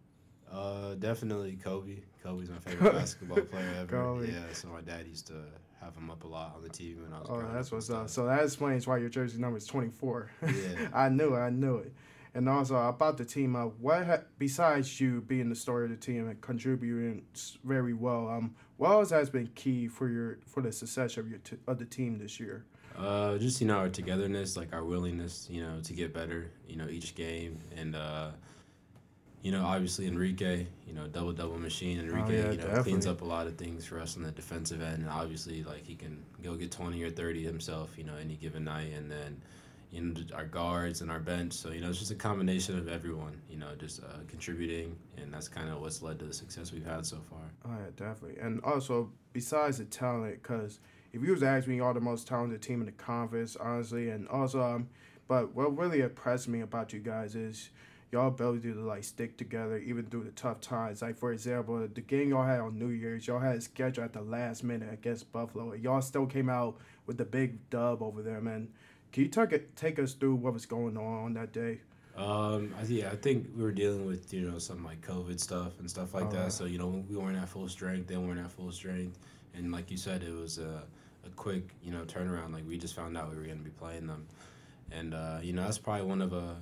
Uh 0.52 0.94
definitely 0.94 1.56
kobe 1.62 1.96
kobe's 2.22 2.50
my 2.50 2.58
favorite 2.58 2.92
basketball 2.92 3.40
player 3.40 3.68
ever 3.80 3.86
Kobe. 3.86 4.32
yeah 4.32 4.40
so 4.52 4.68
my 4.68 4.80
dad 4.80 5.06
used 5.06 5.26
to 5.28 5.34
have 5.80 5.94
him 5.94 6.10
up 6.10 6.24
a 6.24 6.26
lot 6.26 6.54
on 6.56 6.62
the 6.62 6.68
tv 6.68 7.00
when 7.02 7.12
i 7.12 7.18
was 7.20 7.28
Oh, 7.30 7.36
growing 7.38 7.54
that's 7.54 7.70
what's 7.72 7.88
up. 7.90 8.08
So 8.10 8.26
that 8.26 8.42
explains 8.44 8.86
why 8.86 8.98
your 8.98 9.08
jersey 9.08 9.38
number 9.38 9.56
is 9.58 9.66
twenty 9.66 9.90
four. 9.90 10.30
Yeah. 10.42 10.88
I 10.94 11.08
knew 11.08 11.34
it. 11.34 11.38
I 11.38 11.50
knew 11.50 11.76
it. 11.76 11.92
And 12.34 12.48
also 12.48 12.76
about 12.76 13.16
the 13.16 13.24
team, 13.24 13.56
uh, 13.56 13.64
what 13.64 14.06
ha- 14.06 14.20
besides 14.38 15.00
you 15.00 15.20
being 15.22 15.48
the 15.48 15.56
story 15.56 15.84
of 15.84 15.90
the 15.90 15.96
team 15.96 16.28
and 16.28 16.40
contributing 16.40 17.22
very 17.64 17.92
well, 17.94 18.28
um, 18.28 18.54
what 18.76 18.90
else 18.90 19.10
has 19.10 19.30
been 19.30 19.48
key 19.56 19.88
for 19.88 20.08
your 20.08 20.38
for 20.46 20.60
the 20.62 20.70
success 20.70 21.16
of 21.16 21.28
your 21.28 21.38
t- 21.40 21.56
of 21.66 21.78
the 21.78 21.84
team 21.86 22.18
this 22.18 22.38
year? 22.38 22.64
Uh, 22.96 23.36
just 23.38 23.60
you 23.60 23.66
know 23.66 23.78
our 23.78 23.88
togetherness, 23.88 24.56
like 24.56 24.72
our 24.74 24.84
willingness, 24.84 25.48
you 25.50 25.62
know, 25.62 25.80
to 25.82 25.92
get 25.92 26.12
better, 26.12 26.50
you 26.68 26.76
know, 26.76 26.88
each 26.88 27.14
game, 27.14 27.58
and 27.76 27.96
uh, 27.96 28.30
you 29.42 29.52
know, 29.52 29.64
obviously 29.64 30.06
Enrique, 30.06 30.66
you 30.86 30.92
know, 30.94 31.06
double 31.06 31.32
double 31.32 31.58
machine. 31.58 31.98
Enrique, 31.98 32.36
yeah, 32.36 32.50
you 32.50 32.58
know, 32.58 32.64
definitely. 32.64 32.82
cleans 32.82 33.06
up 33.06 33.22
a 33.22 33.24
lot 33.24 33.46
of 33.46 33.56
things 33.56 33.86
for 33.86 33.98
us 34.00 34.16
on 34.16 34.22
the 34.22 34.30
defensive 34.30 34.82
end, 34.82 35.02
and 35.02 35.08
obviously, 35.08 35.62
like 35.64 35.86
he 35.86 35.94
can 35.94 36.22
go 36.42 36.54
get 36.54 36.70
twenty 36.70 37.02
or 37.02 37.10
thirty 37.10 37.42
himself, 37.42 37.90
you 37.96 38.04
know, 38.04 38.14
any 38.20 38.34
given 38.34 38.64
night, 38.64 38.92
and 38.92 39.10
then. 39.10 39.40
You 39.92 40.02
know, 40.02 40.20
our 40.36 40.44
guards 40.44 41.00
and 41.00 41.10
our 41.10 41.18
bench. 41.18 41.52
So, 41.52 41.72
you 41.72 41.80
know, 41.80 41.88
it's 41.88 41.98
just 41.98 42.12
a 42.12 42.14
combination 42.14 42.78
of 42.78 42.86
everyone, 42.86 43.42
you 43.50 43.56
know, 43.56 43.74
just 43.76 44.00
uh, 44.00 44.18
contributing. 44.28 44.94
And 45.16 45.34
that's 45.34 45.48
kind 45.48 45.68
of 45.68 45.80
what's 45.80 46.00
led 46.00 46.20
to 46.20 46.26
the 46.26 46.32
success 46.32 46.70
we've 46.72 46.86
had 46.86 47.04
so 47.04 47.16
far. 47.28 47.40
Oh 47.64 47.76
yeah, 47.76 47.90
definitely. 47.96 48.40
And 48.40 48.60
also 48.62 49.10
besides 49.32 49.78
the 49.78 49.86
talent, 49.86 50.44
because 50.44 50.78
if 51.12 51.24
you 51.24 51.32
was 51.32 51.40
to 51.40 51.48
ask 51.48 51.66
me, 51.66 51.78
y'all 51.78 51.92
the 51.92 52.00
most 52.00 52.28
talented 52.28 52.62
team 52.62 52.78
in 52.78 52.86
the 52.86 52.92
conference, 52.92 53.56
honestly, 53.56 54.10
and 54.10 54.28
also, 54.28 54.62
um, 54.62 54.88
but 55.26 55.56
what 55.56 55.76
really 55.76 56.02
impressed 56.02 56.46
me 56.46 56.60
about 56.60 56.92
you 56.92 57.00
guys 57.00 57.34
is 57.34 57.70
y'all 58.12 58.28
ability 58.28 58.72
to 58.72 58.80
like 58.80 59.04
stick 59.04 59.36
together 59.36 59.78
even 59.78 60.04
through 60.06 60.24
the 60.24 60.30
tough 60.32 60.60
times. 60.60 61.02
Like 61.02 61.16
for 61.16 61.32
example, 61.32 61.86
the 61.92 62.00
game 62.00 62.30
y'all 62.30 62.44
had 62.46 62.60
on 62.60 62.78
New 62.78 62.88
Year's, 62.88 63.26
y'all 63.26 63.38
had 63.40 63.56
a 63.56 63.60
schedule 63.60 64.04
at 64.04 64.12
the 64.12 64.22
last 64.22 64.64
minute 64.64 64.92
against 64.92 65.30
Buffalo, 65.32 65.72
and 65.72 65.82
y'all 65.82 66.02
still 66.02 66.26
came 66.26 66.48
out 66.48 66.78
with 67.06 67.18
the 67.18 67.24
big 67.24 67.70
dub 67.70 68.02
over 68.02 68.22
there, 68.22 68.40
man. 68.40 68.68
Can 69.12 69.24
you 69.24 69.28
take 69.28 69.52
it, 69.52 69.76
take 69.76 69.98
us 69.98 70.14
through 70.14 70.36
what 70.36 70.52
was 70.52 70.66
going 70.66 70.96
on 70.96 71.24
on 71.24 71.34
that 71.34 71.52
day? 71.52 71.80
Um, 72.16 72.74
I, 72.78 72.84
yeah, 72.84 73.10
I 73.10 73.16
think 73.16 73.48
we 73.56 73.62
were 73.62 73.72
dealing 73.72 74.04
with 74.06 74.32
you 74.34 74.42
know 74.50 74.58
some 74.58 74.84
like 74.84 75.00
COVID 75.00 75.38
stuff 75.40 75.78
and 75.78 75.88
stuff 75.88 76.12
like 76.14 76.26
Oh, 76.26 76.30
that. 76.32 76.52
So 76.52 76.64
you 76.64 76.78
know 76.78 77.04
we 77.08 77.16
weren't 77.16 77.38
at 77.38 77.48
full 77.48 77.68
strength, 77.68 78.08
they 78.08 78.16
weren't 78.16 78.40
at 78.40 78.50
full 78.50 78.72
strength, 78.72 79.18
and 79.54 79.72
like 79.72 79.90
you 79.90 79.96
said, 79.96 80.22
it 80.22 80.34
was 80.34 80.58
a, 80.58 80.82
a 81.24 81.30
quick 81.36 81.70
you 81.82 81.92
know 81.92 82.04
turnaround. 82.04 82.52
Like 82.52 82.66
we 82.66 82.76
just 82.78 82.94
found 82.94 83.16
out 83.16 83.30
we 83.30 83.36
were 83.36 83.44
going 83.44 83.58
to 83.58 83.64
be 83.64 83.70
playing 83.70 84.06
them, 84.06 84.26
and 84.90 85.14
uh, 85.14 85.38
you 85.42 85.52
know 85.52 85.62
that's 85.62 85.78
probably 85.78 86.04
one 86.04 86.20
of 86.20 86.32
a 86.32 86.56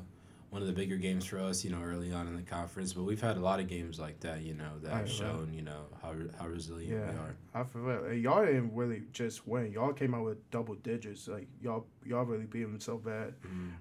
one 0.51 0.63
of 0.63 0.69
the 0.69 0.75
bigger 0.75 0.97
games 0.97 1.25
for 1.25 1.39
us. 1.39 1.65
You 1.65 1.71
know 1.71 1.83
early 1.83 2.13
on 2.13 2.27
in 2.27 2.37
the 2.37 2.43
conference, 2.43 2.93
but 2.93 3.03
we've 3.05 3.21
had 3.21 3.37
a 3.37 3.41
lot 3.41 3.61
of 3.61 3.69
games 3.69 3.99
like 3.99 4.21
that. 4.21 4.43
You 4.43 4.55
know 4.55 4.79
that 4.83 4.93
have 4.93 5.11
shown 5.11 5.53
you 5.53 5.63
know 5.63 5.87
how 6.03 6.15
how 6.39 6.49
resilient 6.49 6.93
Yeah, 6.93 7.13
we 7.13 7.19
are. 7.19 7.37
I 7.55 7.65
feel. 7.65 8.05
And 8.07 8.23
y'all 8.23 8.45
didn't 8.45 8.75
really 8.75 9.03
just 9.13 9.47
win. 9.47 9.73
Y'all 9.73 9.93
came 9.93 10.15
out 10.15 10.25
with 10.25 10.51
double 10.51 10.75
digits. 10.77 11.29
Like 11.29 11.49
y'all, 11.61 11.87
y'all 12.05 12.25
really 12.25 12.47
beat 12.47 12.63
them 12.63 12.81
so 12.81 12.97
bad. 12.97 13.35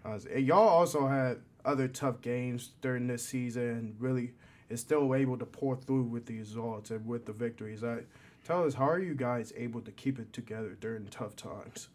Uh, 0.06 0.20
and 0.34 0.46
y'all 0.46 0.68
also 0.68 1.08
had 1.08 1.40
other 1.66 1.88
tough 1.88 2.22
games 2.22 2.72
during 2.82 3.08
this 3.08 3.26
season, 3.26 3.70
and 3.70 3.96
really 4.00 4.34
is 4.70 4.82
still 4.82 5.16
able 5.16 5.38
to 5.38 5.46
pour 5.46 5.76
through 5.78 6.04
with 6.04 6.26
the 6.26 6.38
results 6.38 6.92
and 6.92 7.06
with 7.06 7.26
the 7.26 7.34
victories. 7.34 7.84
I 7.84 8.00
tell 8.44 8.66
us, 8.66 8.74
how 8.74 8.90
are 8.90 9.00
you 9.00 9.16
guys 9.16 9.54
able 9.56 9.82
to 9.82 9.92
keep 9.92 10.20
it 10.20 10.34
together 10.34 10.78
during 10.80 11.06
tough 11.08 11.36
times? 11.36 11.90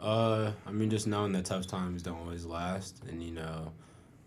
Uh, 0.00 0.52
I 0.66 0.72
mean, 0.72 0.88
just 0.90 1.06
knowing 1.06 1.32
that 1.32 1.44
tough 1.44 1.66
times 1.66 2.02
don't 2.02 2.18
always 2.18 2.46
last, 2.46 3.02
and 3.08 3.22
you 3.22 3.32
know, 3.32 3.72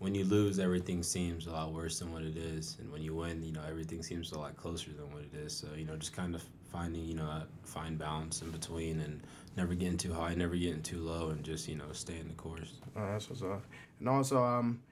when 0.04 0.14
you 0.14 0.24
lose, 0.24 0.58
everything 0.58 1.02
seems 1.02 1.46
a 1.46 1.50
lot 1.50 1.72
worse 1.72 1.98
than 1.98 2.12
what 2.12 2.22
it 2.22 2.36
is, 2.36 2.76
and 2.78 2.92
when 2.92 3.02
you 3.02 3.14
win, 3.14 3.42
you 3.42 3.52
know, 3.52 3.62
everything 3.66 4.02
seems 4.02 4.32
a 4.32 4.38
lot 4.38 4.54
closer 4.54 4.90
than 4.92 5.10
what 5.10 5.22
it 5.22 5.34
is. 5.34 5.56
So 5.56 5.68
you 5.74 5.86
know, 5.86 5.96
just 5.96 6.14
kind 6.14 6.34
of 6.34 6.44
finding 6.70 7.04
you 7.06 7.14
know 7.14 7.24
a 7.24 7.46
fine 7.62 7.96
balance 7.96 8.42
in 8.42 8.50
between, 8.50 9.00
and 9.00 9.22
never 9.56 9.74
getting 9.74 9.96
too 9.96 10.12
high, 10.12 10.34
never 10.34 10.56
getting 10.56 10.82
too 10.82 11.00
low, 11.00 11.30
and 11.30 11.42
just 11.42 11.66
you 11.68 11.76
know, 11.76 11.90
staying 11.92 12.28
the 12.28 12.34
course. 12.34 12.74
Uh, 12.94 13.12
that's 13.12 13.30
what's 13.30 13.40
up. 13.40 13.62
And 13.98 14.08
also, 14.10 14.44
um, 14.44 14.82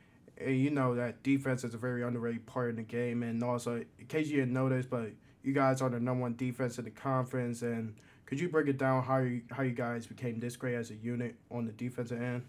you 0.40 0.70
know 0.70 0.94
that 0.94 1.22
defense 1.22 1.62
is 1.62 1.74
a 1.74 1.78
very 1.78 2.02
underrated 2.02 2.46
part 2.46 2.70
in 2.70 2.76
the 2.76 2.82
game. 2.82 3.22
And 3.22 3.44
also, 3.44 3.84
in 3.98 4.06
case 4.06 4.28
you 4.28 4.36
didn't 4.36 4.54
notice, 4.54 4.86
but 4.86 5.10
you 5.42 5.52
guys 5.52 5.82
are 5.82 5.90
the 5.90 6.00
number 6.00 6.22
one 6.22 6.36
defense 6.36 6.78
in 6.78 6.84
the 6.84 6.90
conference. 6.90 7.60
And 7.60 7.96
could 8.24 8.40
you 8.40 8.48
break 8.48 8.66
it 8.66 8.78
down 8.78 9.02
how 9.02 9.18
you 9.18 9.42
how 9.50 9.62
you 9.62 9.72
guys 9.72 10.06
became 10.06 10.40
this 10.40 10.56
great 10.56 10.74
as 10.74 10.90
a 10.90 10.94
unit 10.94 11.34
on 11.50 11.66
the 11.66 11.72
defensive 11.72 12.22
end? 12.22 12.44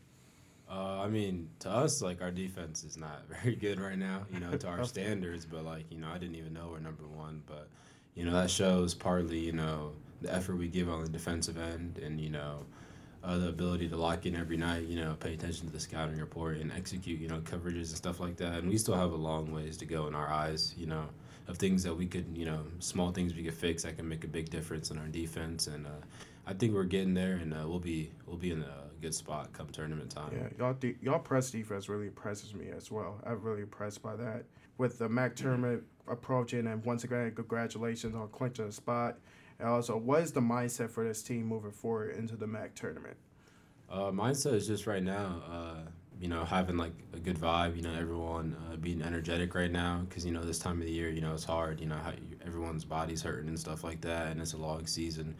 Uh, 0.74 1.02
I 1.04 1.08
mean, 1.08 1.50
to 1.60 1.70
us, 1.70 2.02
like 2.02 2.22
our 2.22 2.32
defense 2.32 2.84
is 2.84 2.98
not 2.98 3.28
very 3.44 3.56
good 3.56 3.80
right 3.80 3.98
now, 3.98 4.26
you 4.34 4.40
know, 4.40 4.58
to 4.58 4.68
our 4.68 4.84
standards. 4.86 5.46
But 5.46 5.66
like, 5.66 5.86
you 5.92 6.00
know, 6.00 6.08
I 6.14 6.18
didn't 6.18 6.36
even 6.36 6.54
know 6.54 6.70
we're 6.72 6.80
number 6.80 7.08
one. 7.08 7.44
But 7.46 7.68
you 8.16 8.26
know, 8.26 8.34
that 8.34 8.50
shows 8.50 8.94
partly, 8.94 9.40
you 9.40 9.52
know, 9.52 9.92
the 10.22 10.34
effort 10.34 10.56
we 10.56 10.68
give 10.68 10.90
on 10.90 11.04
the 11.04 11.10
defensive 11.10 11.58
end, 11.58 12.00
and 12.00 12.20
you 12.20 12.30
know, 12.30 12.66
uh, 13.24 13.38
the 13.38 13.50
ability 13.50 13.88
to 13.90 13.98
lock 13.98 14.26
in 14.26 14.36
every 14.36 14.58
night. 14.58 14.84
You 14.84 15.00
know, 15.00 15.16
pay 15.20 15.34
attention 15.36 15.68
to 15.68 15.74
the 15.74 15.80
scouting 15.80 16.20
report 16.20 16.58
and 16.58 16.72
execute, 16.72 17.20
you 17.20 17.28
know, 17.28 17.40
coverages 17.40 17.90
and 17.90 17.98
stuff 17.98 18.20
like 18.20 18.38
that. 18.38 18.60
And 18.60 18.70
we 18.70 18.78
still 18.78 18.96
have 18.96 19.12
a 19.12 19.18
long 19.18 19.54
ways 19.54 19.78
to 19.78 19.86
go 19.86 20.08
in 20.08 20.16
our 20.16 20.28
eyes, 20.28 20.74
you 20.76 20.88
know, 20.88 21.06
of 21.48 21.58
things 21.58 21.84
that 21.84 21.94
we 21.94 22.08
could, 22.08 22.26
you 22.36 22.46
know, 22.46 22.64
small 22.80 23.12
things 23.12 23.36
we 23.36 23.44
could 23.44 23.54
fix 23.54 23.84
that 23.84 23.98
can 23.98 24.10
make 24.10 24.24
a 24.24 24.28
big 24.28 24.50
difference 24.50 24.90
in 24.90 24.98
our 24.98 25.08
defense. 25.08 25.68
And 25.68 25.86
uh, 25.86 26.02
I 26.48 26.54
think 26.54 26.74
we're 26.74 26.84
getting 26.86 27.14
there, 27.14 27.36
and 27.36 27.54
uh, 27.54 27.66
we'll 27.68 27.80
be 27.80 28.10
we'll 28.26 28.38
be 28.38 28.52
in 28.52 28.64
a 28.64 28.83
good 29.04 29.14
spot 29.14 29.52
come 29.52 29.68
tournament 29.68 30.10
time. 30.10 30.32
Yeah, 30.34 30.48
y'all 30.58 30.74
de- 30.74 30.96
y'all 31.02 31.20
press 31.20 31.52
defense 31.52 31.90
really 31.90 32.08
impresses 32.08 32.56
me 32.56 32.70
as 32.76 32.90
well. 32.90 33.20
I'm 33.26 33.42
really 33.42 33.62
impressed 33.62 34.02
by 34.02 34.16
that. 34.16 34.46
With 34.78 34.98
the 34.98 35.10
MAC 35.10 35.36
tournament 35.36 35.84
approaching, 36.08 36.68
and 36.68 36.84
once 36.86 37.04
again, 37.04 37.32
congratulations 37.36 38.16
on 38.16 38.30
clinching 38.30 38.66
a 38.66 38.72
spot. 38.72 39.20
And 39.60 39.68
also, 39.68 39.98
what 39.98 40.22
is 40.22 40.32
the 40.32 40.42
mindset 40.42 40.90
for 40.90 41.06
this 41.06 41.22
team 41.22 41.46
moving 41.46 41.72
forward 41.72 42.16
into 42.16 42.36
the 42.38 42.48
MAC 42.48 42.76
tournament? 42.76 43.18
Uh, 43.90 44.10
mindset 44.12 44.54
is 44.54 44.66
just 44.66 44.88
right 44.88 45.04
now, 45.04 45.44
uh, 45.52 45.90
you 46.20 46.28
know, 46.30 46.46
having 46.46 46.78
like 46.78 46.94
a 47.14 47.20
good 47.20 47.38
vibe. 47.38 47.76
You 47.76 47.84
know, 47.84 47.94
everyone 47.94 48.56
uh, 48.72 48.78
being 48.78 49.02
energetic 49.02 49.54
right 49.54 49.72
now 49.72 50.06
because 50.08 50.26
you 50.26 50.32
know 50.32 50.44
this 50.44 50.60
time 50.60 50.80
of 50.80 50.86
the 50.86 50.94
year, 50.94 51.10
you 51.10 51.22
know, 51.22 51.34
it's 51.34 51.44
hard. 51.44 51.82
You 51.82 51.88
know, 51.88 51.98
how 51.98 52.12
you, 52.12 52.38
everyone's 52.46 52.86
body's 52.86 53.22
hurting 53.22 53.50
and 53.50 53.60
stuff 53.60 53.84
like 53.84 54.00
that, 54.02 54.28
and 54.28 54.42
it's 54.42 54.54
a 54.54 54.58
long 54.58 54.88
season. 54.88 55.36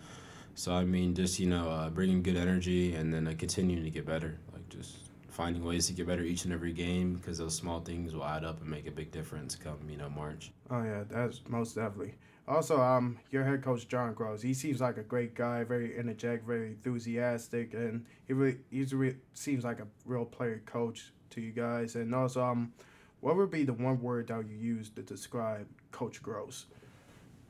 So 0.56 0.74
I 0.74 0.86
mean, 0.86 1.16
just 1.16 1.40
you 1.40 1.48
know, 1.48 1.70
uh, 1.70 1.90
bringing 1.90 2.22
good 2.22 2.38
energy 2.38 2.96
and 2.96 3.14
then 3.14 3.28
uh, 3.28 3.34
continuing 3.38 3.84
to 3.84 3.90
get 3.90 4.06
better. 4.06 4.38
Like 4.52 4.68
just 4.70 4.98
finding 5.30 5.64
ways 5.66 5.88
to 5.88 5.94
get 5.94 6.06
better 6.06 6.22
each 6.22 6.46
and 6.46 6.54
every 6.54 6.74
game 6.74 7.16
because 7.16 7.40
those 7.40 7.56
small 7.56 7.80
things 7.80 8.14
will 8.14 8.24
add 8.24 8.46
up 8.46 8.62
and 8.62 8.70
make 8.70 8.86
a 8.88 8.92
big 8.92 9.12
difference 9.12 9.56
come 9.56 9.78
you 9.90 9.98
know 9.98 10.10
March. 10.10 10.52
Oh 10.70 10.84
yeah, 10.84 11.04
that's 11.10 11.42
most 11.48 11.76
definitely. 11.76 12.16
Also, 12.48 12.80
um, 12.82 13.18
your 13.32 13.44
head 13.46 13.64
coach 13.64 13.88
John 13.88 14.14
Groce, 14.14 14.42
he 14.42 14.54
seems 14.54 14.82
like 14.82 14.98
a 14.98 15.04
great 15.04 15.34
guy, 15.34 15.64
very 15.64 15.98
energetic, 15.98 16.44
very 16.44 16.68
enthusiastic, 16.68 17.74
and 17.74 18.06
he 18.28 18.34
really 18.34 18.58
he's 18.70 18.94
re- 18.94 19.16
seems 19.34 19.64
like 19.64 19.80
a 19.80 19.88
real 20.06 20.26
player 20.26 20.62
coach 20.66 21.14
to 21.32 21.42
you 21.42 21.52
guys. 21.52 21.96
And 21.96 22.14
also, 22.14 22.44
um, 22.44 22.74
what 23.22 23.38
would 23.38 23.50
be 23.50 23.64
the 23.64 23.74
one 23.74 24.02
word 24.02 24.28
that 24.28 24.46
you 24.48 24.58
use 24.58 24.90
to 24.90 25.02
describe 25.02 25.68
Coach 25.92 26.22
Groce? 26.22 26.66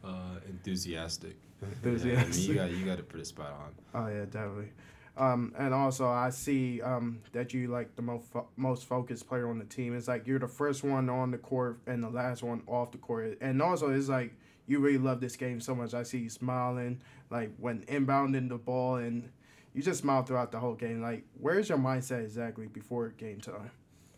Uh, 0.03 0.39
enthusiastic. 0.47 1.37
Enthusiastic. 1.83 2.55
Yeah, 2.55 2.63
I 2.63 2.67
mean, 2.67 2.69
you 2.69 2.75
got 2.75 2.79
you 2.79 2.85
got 2.85 2.97
to 2.97 3.03
put 3.03 3.19
it 3.19 3.27
spot 3.27 3.51
on. 3.51 4.03
Oh 4.03 4.07
yeah, 4.07 4.25
definitely. 4.25 4.69
Um, 5.15 5.53
and 5.57 5.73
also, 5.73 6.07
I 6.07 6.31
see 6.31 6.81
um, 6.81 7.19
that 7.33 7.53
you 7.53 7.67
like 7.67 7.95
the 7.95 8.01
most 8.01 8.25
fo- 8.31 8.47
most 8.55 8.85
focused 8.85 9.27
player 9.27 9.47
on 9.47 9.59
the 9.59 9.65
team. 9.65 9.95
It's 9.95 10.07
like 10.07 10.25
you're 10.25 10.39
the 10.39 10.47
first 10.47 10.83
one 10.83 11.09
on 11.09 11.29
the 11.31 11.37
court 11.37 11.79
and 11.85 12.03
the 12.03 12.09
last 12.09 12.41
one 12.41 12.63
off 12.65 12.91
the 12.91 12.97
court. 12.97 13.37
And 13.39 13.61
also, 13.61 13.91
it's 13.91 14.09
like 14.09 14.33
you 14.65 14.79
really 14.79 14.97
love 14.97 15.21
this 15.21 15.35
game 15.35 15.59
so 15.59 15.75
much. 15.75 15.93
I 15.93 16.03
see 16.03 16.19
you 16.19 16.29
smiling, 16.29 17.01
like 17.29 17.51
when 17.57 17.81
inbounding 17.83 18.49
the 18.49 18.57
ball, 18.57 18.95
and 18.95 19.29
you 19.73 19.83
just 19.83 20.01
smile 20.01 20.23
throughout 20.23 20.51
the 20.51 20.59
whole 20.59 20.75
game. 20.75 21.01
Like, 21.01 21.25
where's 21.39 21.69
your 21.69 21.77
mindset 21.77 22.23
exactly 22.23 22.67
before 22.67 23.09
game 23.09 23.39
time? 23.39 23.71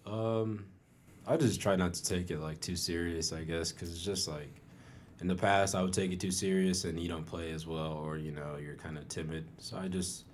Um, 0.05 0.65
I 1.27 1.36
just 1.36 1.60
try 1.60 1.75
not 1.75 1.93
to 1.95 2.03
take 2.03 2.31
it 2.31 2.39
like 2.39 2.62
too 2.62 2.77
serious, 2.77 3.34
I 3.34 3.43
guess, 3.43 3.73
because 3.73 3.91
it's 3.91 4.01
just 4.01 4.29
like 4.29 4.62
in 5.21 5.28
the 5.28 5.36
past 5.36 5.75
I 5.75 5.82
would 5.82 5.93
take 5.93 6.12
it 6.12 6.19
too 6.19 6.32
serious 6.32 6.84
and 6.86 6.99
you 6.99 7.08
don't 7.08 7.25
play 7.25 7.51
as 7.51 7.65
well, 7.65 7.93
or 7.93 8.17
you 8.17 8.32
know 8.32 8.58
you're 8.62 8.75
kind 8.75 8.97
of 8.97 9.08
timid. 9.08 9.45
So 9.58 9.78
I 9.78 9.88
just 9.88 10.25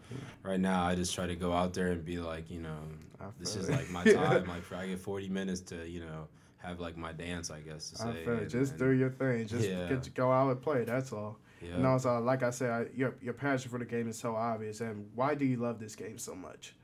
right 0.44 0.60
now 0.60 0.84
I 0.84 0.96
just 0.96 1.14
try 1.16 1.28
to 1.28 1.36
go 1.36 1.54
out 1.54 1.74
there 1.74 1.88
and 1.90 2.04
be 2.04 2.18
like, 2.20 2.50
you 2.50 2.60
know, 2.62 2.78
this 3.40 3.56
is 3.56 3.70
it. 3.70 3.74
like 3.74 3.90
my 3.92 4.04
time. 4.12 4.46
like 4.48 4.72
I 4.74 4.88
get 4.88 5.00
40 5.00 5.30
minutes 5.30 5.62
to 5.62 5.88
you 5.88 6.02
know 6.02 6.28
have 6.58 6.80
like 6.80 6.96
my 6.98 7.12
dance, 7.12 7.50
I 7.52 7.60
guess 7.62 7.92
to 7.92 8.04
I 8.08 8.14
say. 8.14 8.24
feel 8.26 8.34
and- 8.36 8.50
just 8.50 8.72
and- 8.74 8.80
do 8.80 8.90
your 8.92 9.10
thing. 9.10 9.48
Just 9.48 9.68
Yeah. 9.68 9.88
get 9.90 10.04
to 10.04 10.10
go 10.12 10.32
out 10.32 10.50
and 10.52 10.62
play. 10.62 10.84
That's 10.84 11.12
all. 11.14 11.38
yeah. 11.62 11.76
And 11.76 11.86
also, 11.86 12.20
like 12.20 12.44
I 12.44 12.50
said, 12.52 12.70
I, 12.72 12.86
your 12.96 13.16
your 13.22 13.34
passion 13.34 13.70
for 13.72 13.80
the 13.80 13.86
game 13.86 14.08
is 14.08 14.18
so 14.20 14.36
obvious. 14.36 14.82
And 14.82 15.08
why 15.16 15.36
do 15.36 15.46
you 15.46 15.58
love 15.58 15.80
this 15.80 15.96
game 15.96 16.18
so 16.18 16.36
much? 16.36 16.76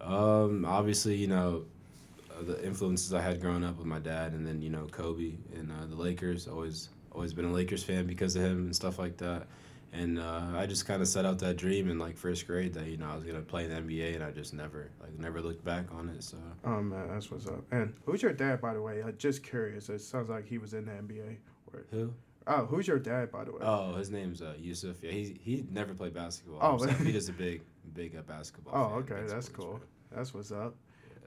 Um, 0.00 0.64
obviously, 0.64 1.14
you 1.16 1.28
know, 1.28 1.64
uh, 2.30 2.42
the 2.42 2.64
influences 2.64 3.14
I 3.14 3.20
had 3.22 3.40
growing 3.40 3.64
up 3.64 3.76
with 3.78 3.86
my 3.86 3.98
dad, 4.00 4.32
and 4.32 4.46
then 4.46 4.60
you 4.60 4.70
know 4.70 4.86
Kobe 4.90 5.34
and 5.54 5.70
uh, 5.70 5.86
the 5.86 5.94
Lakers. 5.96 6.48
Always, 6.48 6.88
always 7.14 7.32
been 7.32 7.44
a 7.44 7.52
Lakers 7.52 7.82
fan 7.82 8.06
because 8.06 8.36
of 8.36 8.42
him 8.42 8.64
and 8.64 8.76
stuff 8.76 8.98
like 8.98 9.16
that. 9.18 9.46
And 9.92 10.18
uh, 10.18 10.46
I 10.56 10.66
just 10.66 10.86
kind 10.86 11.00
of 11.00 11.06
set 11.06 11.24
out 11.24 11.38
that 11.38 11.56
dream 11.56 11.88
in 11.88 11.98
like 12.00 12.16
first 12.16 12.46
grade 12.48 12.74
that 12.74 12.86
you 12.86 12.96
know 12.96 13.08
I 13.08 13.14
was 13.14 13.22
gonna 13.22 13.40
play 13.40 13.64
in 13.64 13.70
the 13.70 13.80
NBA, 13.80 14.16
and 14.16 14.24
I 14.24 14.32
just 14.32 14.52
never 14.52 14.90
like 15.00 15.16
never 15.18 15.40
looked 15.40 15.64
back 15.64 15.86
on 15.92 16.08
it. 16.08 16.24
So 16.24 16.36
Oh 16.64 16.82
man, 16.82 17.08
that's 17.08 17.30
what's 17.30 17.46
up. 17.46 17.62
And 17.70 17.94
who's 18.04 18.20
your 18.20 18.32
dad, 18.32 18.60
by 18.60 18.74
the 18.74 18.82
way? 18.82 19.02
Uh, 19.02 19.12
just 19.12 19.44
curious. 19.44 19.88
It 19.88 20.00
sounds 20.00 20.28
like 20.28 20.46
he 20.46 20.58
was 20.58 20.74
in 20.74 20.86
the 20.86 20.92
NBA. 20.92 21.36
Or, 21.72 21.86
who? 21.92 22.12
oh, 22.46 22.66
who's 22.66 22.86
your 22.88 22.98
dad, 22.98 23.30
by 23.30 23.44
the 23.44 23.52
way? 23.52 23.58
Oh, 23.62 23.94
his 23.94 24.10
name's 24.10 24.42
uh, 24.42 24.54
Yusuf. 24.58 24.96
Yeah, 25.02 25.12
he 25.12 25.38
he 25.40 25.64
never 25.70 25.94
played 25.94 26.14
basketball. 26.14 26.58
Oh, 26.60 26.84
he 27.04 27.12
just 27.12 27.28
a 27.28 27.32
big 27.32 27.62
big 27.94 28.16
uh, 28.16 28.22
basketball. 28.22 28.74
Oh, 28.74 28.98
okay, 28.98 29.22
that's 29.28 29.48
cool. 29.48 29.78
fan. 29.78 29.80
That's 30.16 30.34
what's 30.34 30.52
up. 30.52 30.74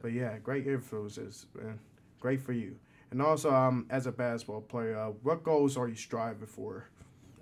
But 0.01 0.11
yeah, 0.11 0.37
great 0.39 0.67
influences, 0.67 1.45
man. 1.55 1.79
Great 2.19 2.41
for 2.41 2.53
you. 2.53 2.75
And 3.11 3.21
also, 3.21 3.53
um, 3.53 3.85
as 3.89 4.05
a 4.05 4.11
basketball 4.11 4.61
player, 4.61 4.97
uh, 4.97 5.07
what 5.23 5.43
goals 5.43 5.77
are 5.77 5.87
you 5.87 5.95
striving 5.95 6.47
for? 6.47 6.89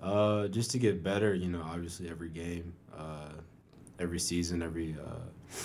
Uh, 0.01 0.47
just 0.47 0.71
to 0.71 0.77
get 0.77 1.03
better, 1.03 1.33
you 1.33 1.49
know, 1.49 1.63
obviously 1.63 2.09
every 2.09 2.29
game, 2.29 2.73
uh, 2.95 3.29
every 3.99 4.19
season, 4.19 4.61
every 4.61 4.95
uh, 5.03 5.57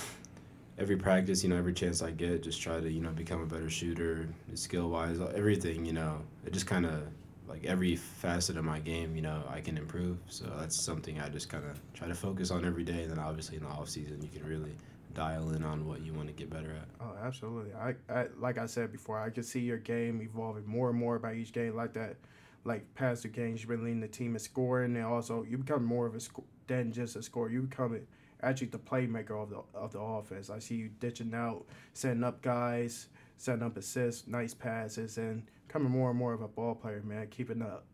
every 0.79 0.97
practice, 0.97 1.43
you 1.43 1.51
know, 1.51 1.57
every 1.57 1.75
chance 1.75 2.01
I 2.01 2.11
get, 2.11 2.43
just 2.43 2.63
try 2.63 2.81
to 2.81 2.91
you 2.91 3.01
know 3.01 3.11
become 3.11 3.43
a 3.43 3.47
better 3.47 3.69
shooter, 3.69 4.29
skill 4.55 4.89
wise, 4.89 5.19
everything, 5.35 5.85
you 5.85 5.93
know, 5.93 6.23
it 6.47 6.53
just 6.53 6.67
kind 6.67 6.87
of 6.87 7.03
like 7.47 7.65
every 7.65 7.97
facet 7.97 8.57
of 8.57 8.65
my 8.65 8.79
game, 8.79 9.15
you 9.17 9.23
know, 9.23 9.43
I 9.51 9.61
can 9.61 9.77
improve. 9.77 10.19
So 10.29 10.47
that's 10.59 10.81
something 10.81 11.21
I 11.21 11.29
just 11.29 11.49
kind 11.49 11.65
of 11.65 11.81
try 11.93 12.09
to 12.09 12.15
focus 12.15 12.51
on 12.51 12.65
every 12.65 12.85
day, 12.85 13.03
and 13.03 13.11
then 13.11 13.19
obviously 13.19 13.57
in 13.59 13.65
the 13.65 13.69
off 13.69 13.91
season, 13.91 14.23
you 14.23 14.29
can 14.29 14.49
really 14.49 14.73
dial 15.14 15.51
in 15.51 15.64
on 15.64 15.87
what 15.87 16.03
you 16.03 16.12
want 16.12 16.29
to 16.29 16.35
get 16.35 16.51
better 16.51 16.70
at. 16.70 16.88
Oh, 17.01 17.14
absolutely. 17.23 17.73
I, 17.75 17.94
I 18.12 18.27
like 18.38 18.59
I 18.59 18.66
said 18.66 18.92
before, 18.92 19.18
I 19.18 19.31
can 19.31 19.42
see 19.42 19.61
your 19.61 19.79
game 19.79 20.20
evolving 20.23 20.66
more 20.66 20.90
and 20.90 20.99
more 20.99 21.18
by 21.18 21.35
each 21.35 21.53
game. 21.53 21.75
Like 21.75 21.92
that, 21.94 22.16
like 22.64 22.94
past 22.94 23.23
the 23.23 23.29
games, 23.29 23.61
you've 23.61 23.70
been 23.70 23.85
leading 23.85 24.01
the 24.01 24.09
team 24.09 24.35
in 24.35 24.38
scoring, 24.40 24.96
and 24.96 25.05
also 25.05 25.44
you 25.44 25.59
become 25.59 25.85
more 25.85 26.07
of 26.07 26.14
a 26.14 26.20
sc- 26.20 26.40
than 26.66 26.92
just 26.92 27.16
a 27.16 27.23
scorer. 27.23 27.51
You 27.51 27.62
become 27.62 28.01
actually 28.42 28.68
the 28.68 28.79
playmaker 28.79 29.42
of 29.42 29.51
the 29.51 29.62
of 29.75 29.92
the 29.92 30.01
offense. 30.01 30.51
I 30.51 30.59
see 30.59 30.77
you 30.77 30.90
ditching 31.01 31.35
out, 31.35 31.66
setting 31.94 32.25
up 32.25 32.42
guys, 32.42 33.09
setting 33.37 33.62
up 33.62 33.77
assists, 33.77 34.27
nice 34.27 34.55
passes, 34.55 35.18
and 35.18 35.42
becoming 35.66 35.90
more 35.90 36.11
and 36.11 36.18
more 36.18 36.33
of 36.33 36.42
a 36.42 36.49
ball 36.49 36.75
player, 36.75 37.03
man. 37.05 37.27
Keeping 37.29 37.62
up. 37.62 37.85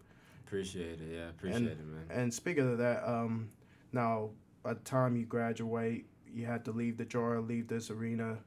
Appreciate 0.47 1.01
it, 1.01 1.13
yeah, 1.13 1.29
appreciate 1.29 1.65
it, 1.65 1.85
man. 1.85 2.05
And 2.09 2.33
speaking 2.33 2.71
of 2.71 2.79
that, 2.79 3.03
um, 3.09 3.49
now 3.93 4.31
by 4.63 4.75
the 4.75 4.81
time 4.81 5.17
you 5.17 5.25
graduate, 5.25 6.07
you 6.33 6.47
had 6.47 6.65
to 6.67 6.73
leave 6.73 6.97
the 6.97 7.05
jar, 7.05 7.41
leave 7.41 7.69
this 7.69 7.91
arena, 7.91 8.39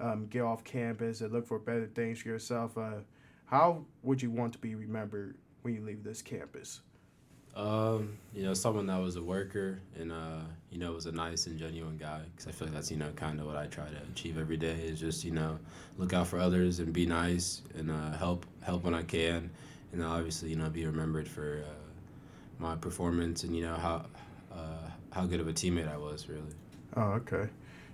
um, 0.00 0.26
get 0.26 0.42
off 0.42 0.64
campus, 0.64 1.20
and 1.20 1.32
look 1.32 1.46
for 1.46 1.58
better 1.58 1.86
things 1.86 2.20
for 2.20 2.28
yourself. 2.28 2.76
Uh, 2.76 3.00
how 3.46 3.84
would 4.02 4.22
you 4.22 4.30
want 4.30 4.52
to 4.54 4.58
be 4.58 4.74
remembered 4.74 5.36
when 5.62 5.74
you 5.74 5.82
leave 5.82 6.02
this 6.02 6.22
campus? 6.22 6.80
Um, 7.56 8.18
you 8.34 8.42
know, 8.42 8.52
someone 8.52 8.86
that 8.86 9.00
was 9.00 9.14
a 9.14 9.22
worker 9.22 9.80
and 9.96 10.10
uh, 10.10 10.40
you 10.70 10.78
know, 10.78 10.92
was 10.92 11.06
a 11.06 11.12
nice 11.12 11.46
and 11.46 11.56
genuine 11.56 11.96
guy. 11.96 12.22
Because 12.32 12.48
I 12.48 12.50
feel 12.50 12.66
like 12.66 12.74
that's 12.74 12.90
you 12.90 12.96
know 12.96 13.10
kind 13.14 13.38
of 13.38 13.46
what 13.46 13.56
I 13.56 13.66
try 13.66 13.84
to 13.84 13.96
achieve 14.12 14.38
every 14.38 14.56
day 14.56 14.74
is 14.74 14.98
just 14.98 15.24
you 15.24 15.30
know 15.30 15.58
look 15.96 16.12
out 16.12 16.26
for 16.26 16.40
others 16.40 16.80
and 16.80 16.92
be 16.92 17.06
nice 17.06 17.62
and 17.76 17.90
uh, 17.90 18.16
help 18.16 18.44
help 18.62 18.82
when 18.82 18.94
I 18.94 19.02
can, 19.02 19.50
and 19.92 20.02
obviously 20.02 20.50
you 20.50 20.56
know 20.56 20.68
be 20.68 20.84
remembered 20.84 21.28
for 21.28 21.62
uh, 21.64 21.84
my 22.58 22.74
performance 22.74 23.44
and 23.44 23.54
you 23.54 23.62
know 23.62 23.74
how 23.74 24.06
uh, 24.52 24.90
how 25.12 25.24
good 25.24 25.38
of 25.38 25.46
a 25.46 25.52
teammate 25.52 25.92
I 25.92 25.96
was 25.96 26.28
really. 26.28 26.54
Oh, 26.96 27.12
okay. 27.22 27.48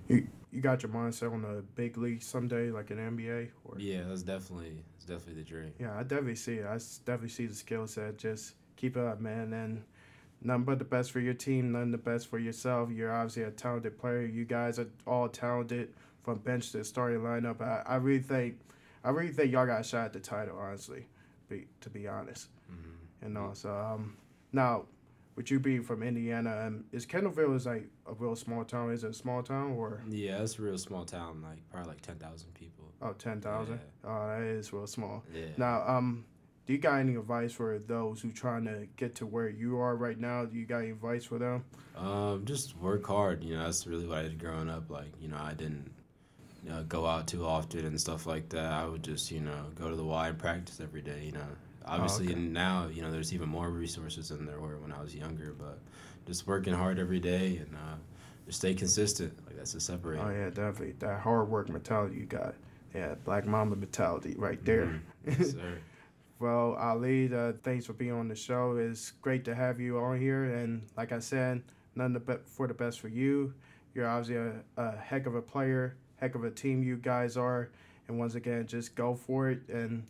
You 0.08 0.26
you 0.52 0.60
got 0.60 0.82
your 0.82 0.90
mindset 0.90 1.32
on 1.32 1.42
the 1.42 1.62
big 1.76 1.96
league 1.96 2.22
someday, 2.22 2.70
like 2.70 2.90
an 2.90 2.98
NBA, 2.98 3.48
or 3.64 3.78
Yeah, 3.78 4.02
that's 4.08 4.22
definitely 4.22 4.82
that's 4.94 5.04
definitely 5.04 5.42
the 5.42 5.48
dream. 5.48 5.72
Yeah, 5.78 5.96
I 5.96 6.02
definitely 6.02 6.36
see 6.36 6.54
it. 6.54 6.66
I 6.66 6.74
definitely 6.74 7.28
see 7.28 7.46
the 7.46 7.54
skill 7.54 7.86
set. 7.86 8.18
Just 8.18 8.54
keep 8.76 8.96
it 8.96 9.04
up, 9.04 9.20
man. 9.20 9.52
And 9.52 9.84
nothing 10.42 10.64
but 10.64 10.78
the 10.78 10.84
best 10.84 11.12
for 11.12 11.20
your 11.20 11.34
team, 11.34 11.72
nothing 11.72 11.92
the 11.92 11.98
best 11.98 12.26
for 12.28 12.38
yourself. 12.38 12.90
You're 12.90 13.12
obviously 13.12 13.44
a 13.44 13.50
talented 13.50 13.98
player. 13.98 14.22
You 14.22 14.44
guys 14.44 14.78
are 14.78 14.88
all 15.06 15.28
talented 15.28 15.94
from 16.24 16.38
bench 16.38 16.72
to 16.72 16.84
starting 16.84 17.20
lineup. 17.20 17.60
I, 17.62 17.82
I 17.86 17.96
really 17.96 18.22
think, 18.22 18.58
I 19.04 19.10
really 19.10 19.32
think 19.32 19.52
y'all 19.52 19.66
got 19.66 19.80
a 19.80 19.84
shot 19.84 20.06
at 20.06 20.12
the 20.12 20.20
title. 20.20 20.58
Honestly, 20.58 21.06
be, 21.48 21.66
to 21.82 21.90
be 21.90 22.08
honest. 22.08 22.48
Mhm. 22.70 23.26
And 23.26 23.38
also, 23.38 23.72
um, 23.72 24.16
now, 24.52 24.86
with 25.36 25.50
you 25.50 25.58
being 25.60 25.82
from 25.82 26.02
Indiana, 26.02 26.64
um, 26.66 26.84
is 26.92 27.06
Kendallville 27.06 27.56
is 27.56 27.66
like 27.66 27.86
a 28.06 28.12
real 28.14 28.36
small 28.36 28.64
town? 28.64 28.92
Is 28.92 29.04
it 29.04 29.10
a 29.10 29.14
small 29.14 29.42
town 29.42 29.72
or 29.72 30.02
Yeah, 30.08 30.42
it's 30.42 30.58
a 30.58 30.62
real 30.62 30.78
small 30.78 31.04
town, 31.04 31.42
like 31.42 31.58
probably 31.70 31.90
like 31.90 32.00
ten 32.02 32.16
thousand 32.16 32.52
people. 32.54 32.92
oh 33.02 33.12
ten 33.12 33.40
thousand? 33.40 33.80
Oh, 34.04 34.26
that 34.28 34.42
is 34.42 34.72
real 34.72 34.86
small. 34.86 35.22
Yeah. 35.34 35.46
Now, 35.56 35.82
um, 35.86 36.24
do 36.66 36.72
you 36.74 36.78
got 36.78 37.00
any 37.00 37.16
advice 37.16 37.52
for 37.52 37.78
those 37.78 38.20
who 38.20 38.30
trying 38.30 38.64
to 38.64 38.86
get 38.96 39.14
to 39.16 39.26
where 39.26 39.48
you 39.48 39.78
are 39.78 39.96
right 39.96 40.18
now? 40.18 40.44
Do 40.44 40.56
you 40.56 40.66
got 40.66 40.78
any 40.78 40.90
advice 40.90 41.24
for 41.24 41.38
them? 41.38 41.64
Um, 41.96 42.44
just 42.44 42.76
work 42.76 43.06
hard. 43.06 43.42
You 43.42 43.56
know, 43.56 43.64
that's 43.64 43.86
really 43.86 44.06
what 44.06 44.18
I 44.18 44.22
did 44.22 44.38
growing 44.38 44.70
up. 44.70 44.90
Like, 44.90 45.12
you 45.20 45.28
know, 45.28 45.38
I 45.40 45.54
didn't 45.54 45.90
you 46.62 46.70
know, 46.70 46.82
go 46.84 47.06
out 47.06 47.26
too 47.26 47.44
often 47.44 47.86
and 47.86 48.00
stuff 48.00 48.26
like 48.26 48.50
that. 48.50 48.70
I 48.70 48.84
would 48.86 49.02
just, 49.02 49.30
you 49.30 49.40
know, 49.40 49.66
go 49.74 49.88
to 49.90 49.96
the 49.96 50.04
Y 50.04 50.28
and 50.28 50.38
practice 50.38 50.80
every 50.80 51.02
day. 51.02 51.22
You 51.24 51.32
know, 51.32 51.46
obviously 51.84 52.26
okay. 52.26 52.34
and 52.34 52.52
now, 52.52 52.88
you 52.92 53.02
know, 53.02 53.10
there's 53.10 53.32
even 53.32 53.48
more 53.48 53.70
resources 53.70 54.28
than 54.28 54.46
there 54.46 54.60
were 54.60 54.78
when 54.78 54.92
I 54.92 55.00
was 55.00 55.14
younger. 55.14 55.54
But 55.58 55.78
just 56.26 56.46
working 56.46 56.74
hard 56.74 56.98
every 56.98 57.20
day 57.20 57.56
and 57.58 57.74
uh, 57.74 57.96
just 58.46 58.58
stay 58.58 58.74
consistent. 58.74 59.32
Like 59.46 59.56
that's 59.56 59.72
the 59.72 59.80
separate 59.80 60.20
Oh 60.20 60.30
yeah, 60.30 60.48
definitely 60.50 60.94
that 61.00 61.20
hard 61.20 61.48
work 61.48 61.68
mentality 61.68 62.16
you 62.16 62.26
got. 62.26 62.54
Yeah, 62.94 63.14
Black 63.24 63.46
Mamba 63.46 63.76
mentality 63.76 64.34
right 64.36 64.62
there. 64.64 65.00
Yes, 65.26 65.50
sir. 65.50 65.76
Well, 66.38 66.74
Ali, 66.80 67.32
uh, 67.32 67.52
thanks 67.62 67.84
for 67.84 67.92
being 67.92 68.12
on 68.12 68.26
the 68.26 68.34
show. 68.34 68.78
It's 68.78 69.10
great 69.10 69.44
to 69.44 69.54
have 69.54 69.78
you 69.78 69.98
on 69.98 70.18
here, 70.18 70.44
and 70.44 70.80
like 70.96 71.12
I 71.12 71.18
said, 71.18 71.62
none 71.94 72.14
the 72.14 72.20
be- 72.20 72.38
for 72.46 72.66
the 72.66 72.72
best 72.72 73.00
for 73.00 73.08
you. 73.08 73.52
You're 73.94 74.08
obviously 74.08 74.36
a, 74.36 74.52
a 74.78 74.96
heck 74.96 75.26
of 75.26 75.34
a 75.34 75.42
player, 75.42 75.96
heck 76.16 76.34
of 76.34 76.44
a 76.44 76.50
team 76.50 76.82
you 76.82 76.96
guys 76.96 77.36
are, 77.36 77.68
and 78.08 78.18
once 78.18 78.36
again, 78.36 78.66
just 78.66 78.94
go 78.94 79.14
for 79.14 79.50
it, 79.50 79.60
and 79.68 80.06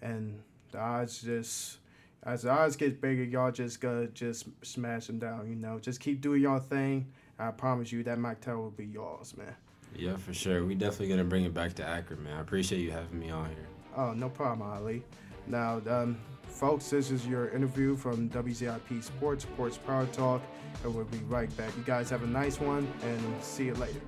and 0.00 0.40
the 0.74 0.80
odds 0.80 1.22
just 1.22 1.78
as 2.24 2.42
the 2.42 2.50
odds 2.50 2.76
get 2.76 3.00
bigger, 3.00 3.22
y'all 3.22 3.52
just 3.52 3.80
gotta 3.80 4.08
just 4.08 4.46
smash 4.62 5.06
them 5.06 5.18
down. 5.18 5.48
You 5.48 5.56
know, 5.56 5.78
just 5.78 6.00
keep 6.00 6.20
doing 6.20 6.42
y'all 6.42 6.58
thing. 6.58 7.06
I 7.38 7.50
promise 7.50 7.92
you 7.92 8.02
that 8.04 8.18
MAC 8.18 8.40
title 8.40 8.62
will 8.62 8.70
be 8.70 8.86
yours, 8.86 9.36
man. 9.36 9.54
yeah, 9.96 10.16
for 10.16 10.34
sure. 10.34 10.64
We 10.64 10.74
definitely 10.74 11.08
gonna 11.08 11.24
bring 11.24 11.44
it 11.44 11.54
back 11.54 11.74
to 11.74 11.86
Akron, 11.86 12.22
man. 12.24 12.36
I 12.36 12.40
appreciate 12.40 12.80
you 12.80 12.90
having 12.90 13.18
me 13.18 13.30
on 13.30 13.48
here. 13.50 13.66
Oh, 13.96 14.12
no 14.12 14.28
problem, 14.28 14.68
Ali. 14.68 15.02
Now, 15.46 15.80
um, 15.88 16.18
folks, 16.48 16.90
this 16.90 17.10
is 17.10 17.26
your 17.26 17.50
interview 17.50 17.96
from 17.96 18.28
WZIP 18.30 19.02
Sports, 19.02 19.44
Sports 19.44 19.78
Power 19.78 20.06
Talk, 20.06 20.42
and 20.82 20.94
we'll 20.94 21.04
be 21.04 21.18
right 21.28 21.54
back. 21.56 21.76
You 21.76 21.84
guys 21.84 22.10
have 22.10 22.22
a 22.24 22.26
nice 22.26 22.58
one, 22.58 22.88
and 23.02 23.42
see 23.42 23.66
you 23.66 23.74
later. 23.74 24.00